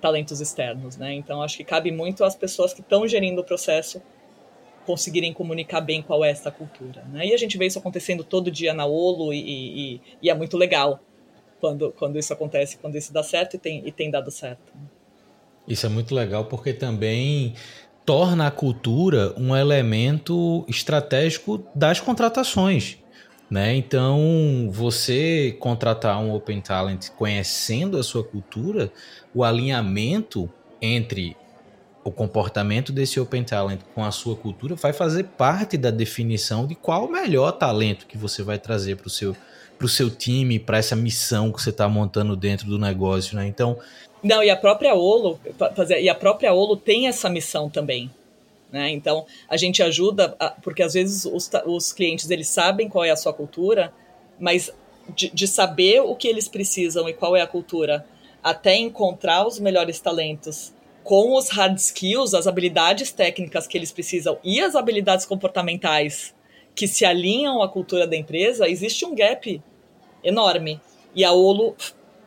[0.00, 1.12] talentos externos, né?
[1.14, 4.00] Então acho que cabe muito às pessoas que estão gerindo o processo
[4.86, 7.26] conseguirem comunicar bem qual é essa cultura, né?
[7.26, 10.56] E a gente vê isso acontecendo todo dia na Olo e, e, e é muito
[10.56, 11.00] legal
[11.60, 14.72] quando, quando isso acontece, quando isso dá certo e tem, e tem dado certo.
[15.68, 17.54] Isso é muito legal porque também
[18.04, 22.98] torna a cultura um elemento estratégico das contratações.
[23.50, 23.74] Né?
[23.74, 28.92] Então, você contratar um Open Talent conhecendo a sua cultura,
[29.34, 30.48] o alinhamento
[30.80, 31.36] entre
[32.02, 36.74] o comportamento desse Open Talent com a sua cultura vai fazer parte da definição de
[36.74, 39.36] qual o melhor talento que você vai trazer para o seu,
[39.88, 43.36] seu time, para essa missão que você está montando dentro do negócio.
[43.36, 43.46] Né?
[43.46, 43.78] Então.
[44.22, 45.40] Não, e a própria Olo,
[46.00, 48.10] e a própria Olo tem essa missão também.
[48.70, 48.90] Né?
[48.90, 53.10] Então, a gente ajuda, a, porque às vezes os, os clientes eles sabem qual é
[53.10, 53.92] a sua cultura,
[54.38, 54.70] mas
[55.14, 58.06] de, de, saber o que eles precisam e qual é a cultura,
[58.42, 60.72] até encontrar os melhores talentos
[61.02, 66.34] com os hard skills, as habilidades técnicas que eles precisam e as habilidades comportamentais
[66.74, 69.60] que se alinham à cultura da empresa, existe um gap
[70.22, 70.80] enorme.
[71.14, 71.74] E a Olo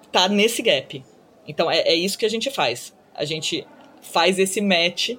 [0.06, 1.04] está nesse gap.
[1.48, 2.94] Então, é, é isso que a gente faz.
[3.16, 3.66] A gente
[4.02, 5.12] faz esse match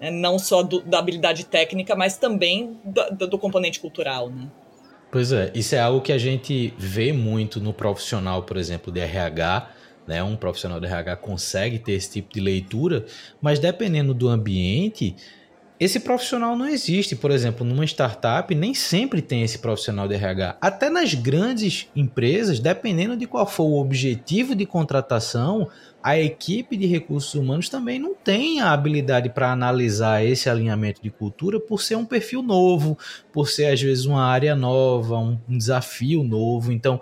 [0.00, 0.10] né?
[0.10, 4.48] não só do, da habilidade técnica, mas também do, do componente cultural, né?
[5.10, 9.00] Pois é, isso é algo que a gente vê muito no profissional, por exemplo, de
[9.00, 9.70] RH,
[10.06, 10.22] né?
[10.22, 13.06] Um profissional de RH consegue ter esse tipo de leitura,
[13.40, 15.14] mas dependendo do ambiente,
[15.78, 17.16] esse profissional não existe.
[17.16, 20.56] Por exemplo, numa startup, nem sempre tem esse profissional de RH.
[20.60, 25.68] Até nas grandes empresas, dependendo de qual for o objetivo de contratação,
[26.02, 31.10] a equipe de recursos humanos também não tem a habilidade para analisar esse alinhamento de
[31.10, 32.96] cultura por ser um perfil novo,
[33.32, 36.70] por ser às vezes uma área nova, um, desafio novo.
[36.70, 37.00] Então,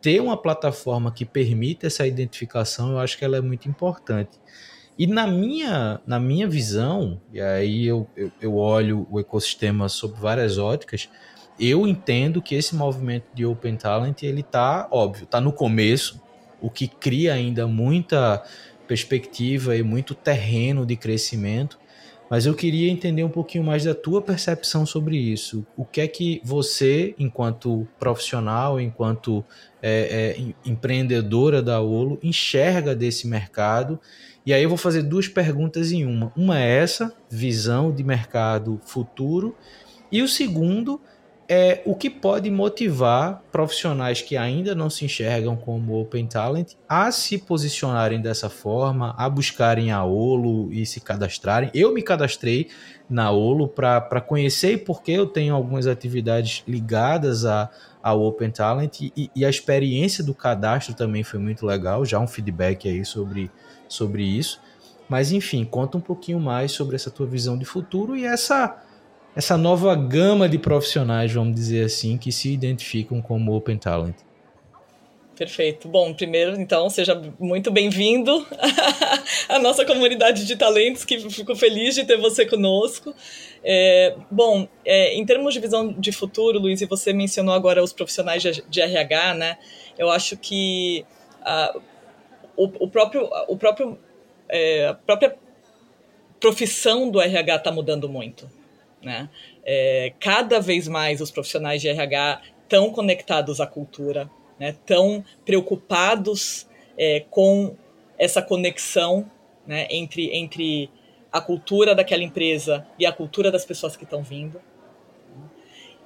[0.00, 4.38] ter uma plataforma que permita essa identificação, eu acho que ela é muito importante.
[5.02, 10.14] E na minha, na minha visão, e aí eu, eu, eu olho o ecossistema sob
[10.20, 11.08] várias óticas,
[11.58, 16.22] eu entendo que esse movimento de Open Talent, ele tá, óbvio, tá no começo,
[16.60, 18.44] o que cria ainda muita
[18.86, 21.80] perspectiva e muito terreno de crescimento.
[22.30, 25.66] Mas eu queria entender um pouquinho mais da tua percepção sobre isso.
[25.76, 29.44] O que é que você, enquanto profissional, enquanto
[29.82, 34.00] é, é, empreendedora da Olo, enxerga desse mercado?
[34.44, 36.32] E aí eu vou fazer duas perguntas em uma.
[36.36, 39.56] Uma é essa, visão de mercado futuro,
[40.10, 41.00] e o segundo
[41.48, 47.10] é o que pode motivar profissionais que ainda não se enxergam como Open Talent a
[47.12, 51.70] se posicionarem dessa forma, a buscarem a Olo e se cadastrarem.
[51.74, 52.68] Eu me cadastrei
[53.08, 57.68] na Olo para conhecer, porque eu tenho algumas atividades ligadas a,
[58.02, 62.26] ao Open Talent e, e, a experiência do cadastro também foi muito legal, já um
[62.26, 63.50] feedback aí sobre,
[63.92, 64.60] sobre isso.
[65.08, 68.82] Mas enfim, conta um pouquinho mais sobre essa tua visão de futuro e essa
[69.34, 74.16] essa nova gama de profissionais, vamos dizer assim, que se identificam como Open Talent.
[75.34, 75.88] Perfeito.
[75.88, 78.46] Bom, primeiro, então, seja muito bem-vindo
[79.48, 83.14] à nossa comunidade de talentos, que fico feliz de ter você conosco.
[83.64, 87.92] É, bom, é, em termos de visão de futuro, Luiz, e você mencionou agora os
[87.92, 89.58] profissionais de, de RH, né?
[89.98, 91.04] Eu acho que
[91.40, 91.80] uh,
[92.56, 93.98] o, o, próprio, o próprio,
[94.48, 95.36] é, a própria
[96.40, 98.50] profissão do RH está mudando muito.
[99.02, 99.28] Né?
[99.64, 104.74] É, cada vez mais os profissionais de RH estão conectados à cultura, né?
[104.86, 107.76] Tão preocupados é, com
[108.18, 109.30] essa conexão
[109.66, 109.86] né?
[109.90, 110.90] entre, entre
[111.30, 114.60] a cultura daquela empresa e a cultura das pessoas que estão vindo.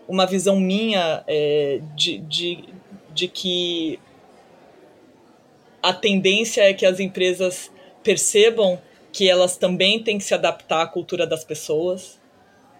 [0.08, 2.64] Uma visão minha é, de, de,
[3.12, 3.98] de que
[5.82, 7.70] a tendência é que as empresas
[8.02, 8.80] percebam
[9.12, 12.20] que elas também têm que se adaptar à cultura das pessoas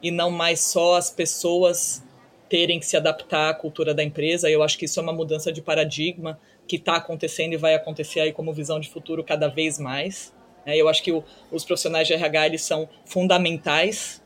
[0.03, 2.03] e não mais só as pessoas
[2.49, 4.51] terem que se adaptar à cultura da empresa.
[4.51, 6.39] Eu acho que isso é uma mudança de paradigma
[6.69, 10.33] que está acontecendo e vai acontecer aí como visão de futuro cada vez mais.
[10.65, 10.77] Né?
[10.77, 11.13] Eu acho que
[11.51, 14.23] os profissionais de RH eles são fundamentais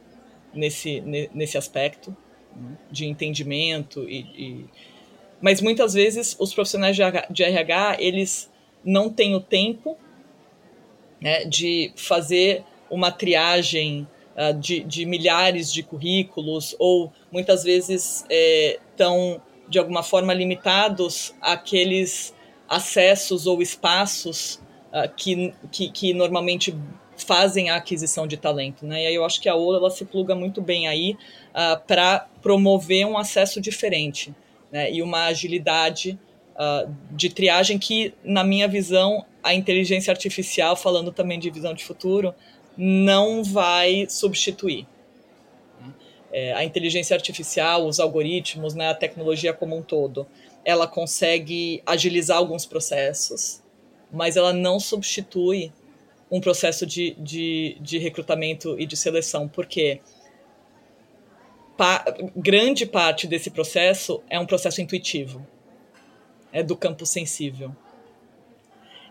[0.53, 1.01] nesse,
[1.33, 2.17] nesse aspecto
[2.91, 4.65] de entendimento e, e,
[5.41, 6.97] mas muitas vezes os profissionais
[7.31, 8.50] de RH eles
[8.85, 9.97] não têm o tempo
[11.21, 14.07] né, de fazer uma triagem
[14.37, 21.35] uh, de, de, milhares de currículos, ou muitas vezes estão, é, de alguma forma, limitados
[21.41, 22.35] àqueles
[22.69, 24.61] acessos ou espaços
[24.93, 26.77] uh, que, que, que, normalmente
[27.17, 28.87] fazem a aquisição de talento.
[28.87, 29.05] Né?
[29.05, 31.17] E aí eu acho que a OLA ela se pluga muito bem aí uh,
[31.53, 34.35] ah, para promover um acesso diferente
[34.73, 34.91] né?
[34.91, 36.19] e uma agilidade
[36.61, 41.83] Uh, de triagem que, na minha visão, a inteligência artificial, falando também de visão de
[41.83, 42.35] futuro,
[42.77, 44.87] não vai substituir.
[46.31, 50.27] É, a inteligência artificial, os algoritmos, né, a tecnologia como um todo,
[50.65, 53.63] ela consegue agilizar alguns processos,
[54.13, 55.73] mas ela não substitui
[56.31, 60.01] um processo de, de, de recrutamento e de seleção, porque
[61.77, 62.05] pa,
[62.37, 65.45] grande parte desse processo é um processo intuitivo,
[66.53, 67.75] é do campo sensível.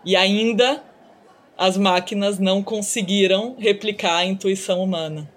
[0.04, 0.82] E ainda
[1.56, 5.30] as máquinas não conseguiram replicar a intuição humana.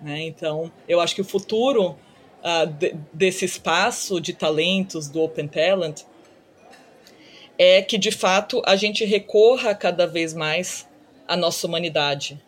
[0.00, 0.22] Né?
[0.22, 1.90] Então, eu acho que o futuro
[2.42, 6.02] uh, de, desse espaço de talentos do Open Talent
[7.58, 10.88] é que, de fato, a gente recorra cada vez mais
[11.28, 12.40] à nossa humanidade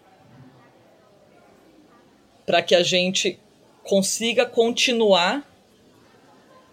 [2.46, 3.38] para que a gente
[3.82, 5.44] consiga continuar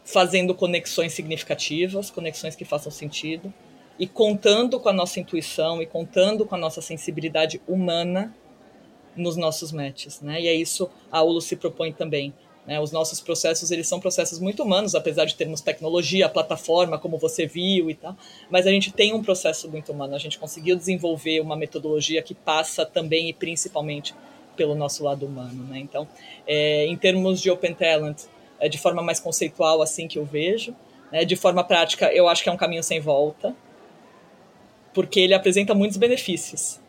[0.03, 3.53] fazendo conexões significativas, conexões que façam sentido,
[3.97, 8.35] e contando com a nossa intuição e contando com a nossa sensibilidade humana
[9.15, 10.41] nos nossos matches, né?
[10.41, 12.33] E é isso a ULO se propõe também.
[12.65, 12.79] Né?
[12.79, 17.45] Os nossos processos eles são processos muito humanos, apesar de termos tecnologia, plataforma, como você
[17.45, 18.15] viu e tal,
[18.49, 20.15] mas a gente tem um processo muito humano.
[20.15, 24.15] A gente conseguiu desenvolver uma metodologia que passa também e principalmente
[24.55, 25.79] pelo nosso lado humano, né?
[25.79, 26.07] Então,
[26.47, 28.23] é, em termos de Open Talent,
[28.63, 30.73] é de forma mais conceitual assim que eu vejo,
[31.11, 31.25] né?
[31.25, 33.53] De forma prática, eu acho que é um caminho sem volta
[34.93, 36.79] porque ele apresenta muitos benefícios.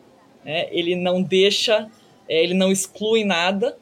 [0.43, 0.67] Né?
[0.71, 1.89] Ele não deixa,
[2.29, 3.77] é, ele não exclui nada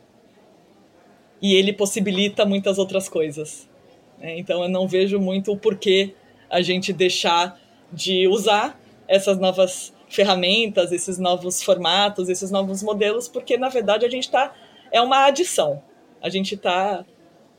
[1.42, 3.70] e ele possibilita muitas outras coisas.
[4.18, 4.40] Né?
[4.40, 6.16] Então eu não vejo muito o porquê
[6.50, 7.60] a gente deixar
[7.92, 14.10] de usar essas novas ferramentas, esses novos formatos, esses novos modelos, porque na verdade a
[14.10, 14.56] gente está
[14.92, 15.84] é uma adição.
[16.22, 17.04] A gente está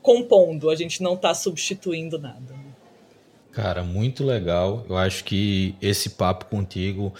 [0.05, 2.53] compondo, a gente não está substituindo nada.
[3.51, 4.85] Cara, muito legal.
[4.87, 7.11] Eu acho que esse papo contigo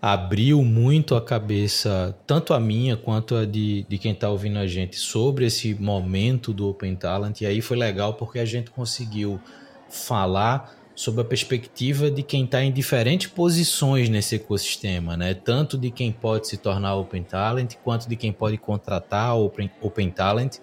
[0.00, 4.66] abriu muito a cabeça, tanto a minha quanto a de, de quem está ouvindo a
[4.66, 7.42] gente, sobre esse momento do Open Talent.
[7.42, 9.38] E aí foi legal porque a gente conseguiu
[9.90, 15.34] falar sob a perspectiva de quem está em diferentes posições nesse ecossistema, né?
[15.34, 20.10] Tanto de quem pode se tornar Open Talent, quanto de quem pode contratar Open, open
[20.10, 20.58] Talent.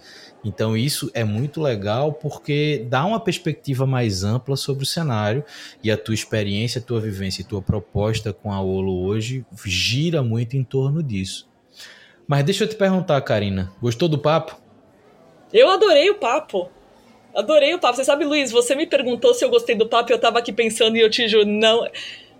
[0.47, 5.43] Então isso é muito legal porque dá uma perspectiva mais ampla sobre o cenário
[5.83, 10.23] e a tua experiência, a tua vivência e tua proposta com a Olo hoje gira
[10.23, 11.49] muito em torno disso.
[12.25, 14.57] Mas deixa eu te perguntar, Karina, gostou do papo?
[15.51, 16.69] Eu adorei o papo.
[17.35, 17.97] Adorei o papo.
[17.97, 20.53] Você sabe, Luiz, você me perguntou se eu gostei do papo e eu tava aqui
[20.53, 21.85] pensando e eu te juro, não.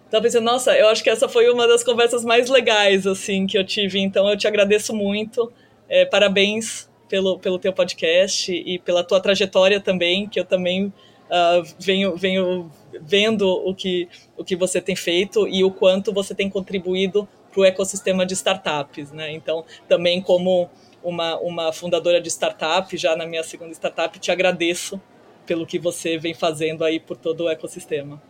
[0.10, 3.58] Tava pensando, nossa, eu acho que essa foi uma das conversas mais legais, assim, que
[3.58, 4.00] eu tive.
[4.00, 5.52] Então, eu te agradeço muito.
[5.90, 11.64] É, parabéns pelo, pelo teu podcast e pela tua trajetória também, que eu também uh,
[11.80, 16.50] venho, venho vendo o que, o que você tem feito e o quanto você tem
[16.50, 19.32] contribuído para o ecossistema de startups, né?
[19.32, 20.70] Então, também como
[21.04, 25.00] uma, uma fundadora de startup, já na minha segunda startup, te agradeço
[25.46, 28.22] pelo que você vem fazendo aí por todo o ecossistema.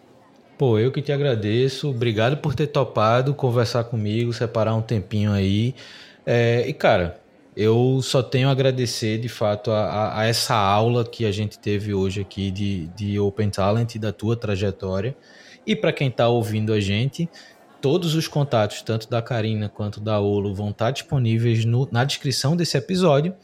[0.57, 1.89] Pô, eu que te agradeço.
[1.89, 5.75] Obrigado por ter topado conversar comigo, separar um tempinho aí.
[6.25, 7.19] É, e, cara,
[7.57, 11.93] eu só tenho a agradecer, de fato, a, a, essa aula que a gente teve
[11.93, 15.17] hoje aqui de, de Open Talent e da tua trajetória.
[15.65, 17.27] E para quem está ouvindo a gente,
[17.79, 22.55] Todos os contatos, tanto da Karina quanto da Olo, vão estar disponíveis no, na descrição
[22.55, 23.35] desse episódio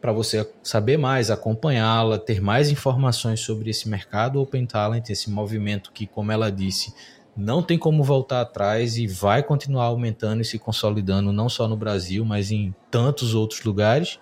[0.00, 5.90] para você saber mais, acompanhá-la, ter mais informações sobre esse mercado Open Talent, esse movimento
[5.90, 6.92] que, como ela disse,
[7.38, 11.76] não tem como voltar atrás e vai continuar aumentando e se consolidando não só no
[11.76, 14.18] Brasil, mas em tantos outros lugares.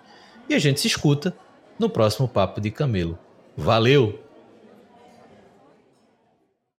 [0.47, 1.35] E a gente se escuta
[1.79, 3.17] no próximo Papo de Camelo.
[3.57, 4.26] Valeu!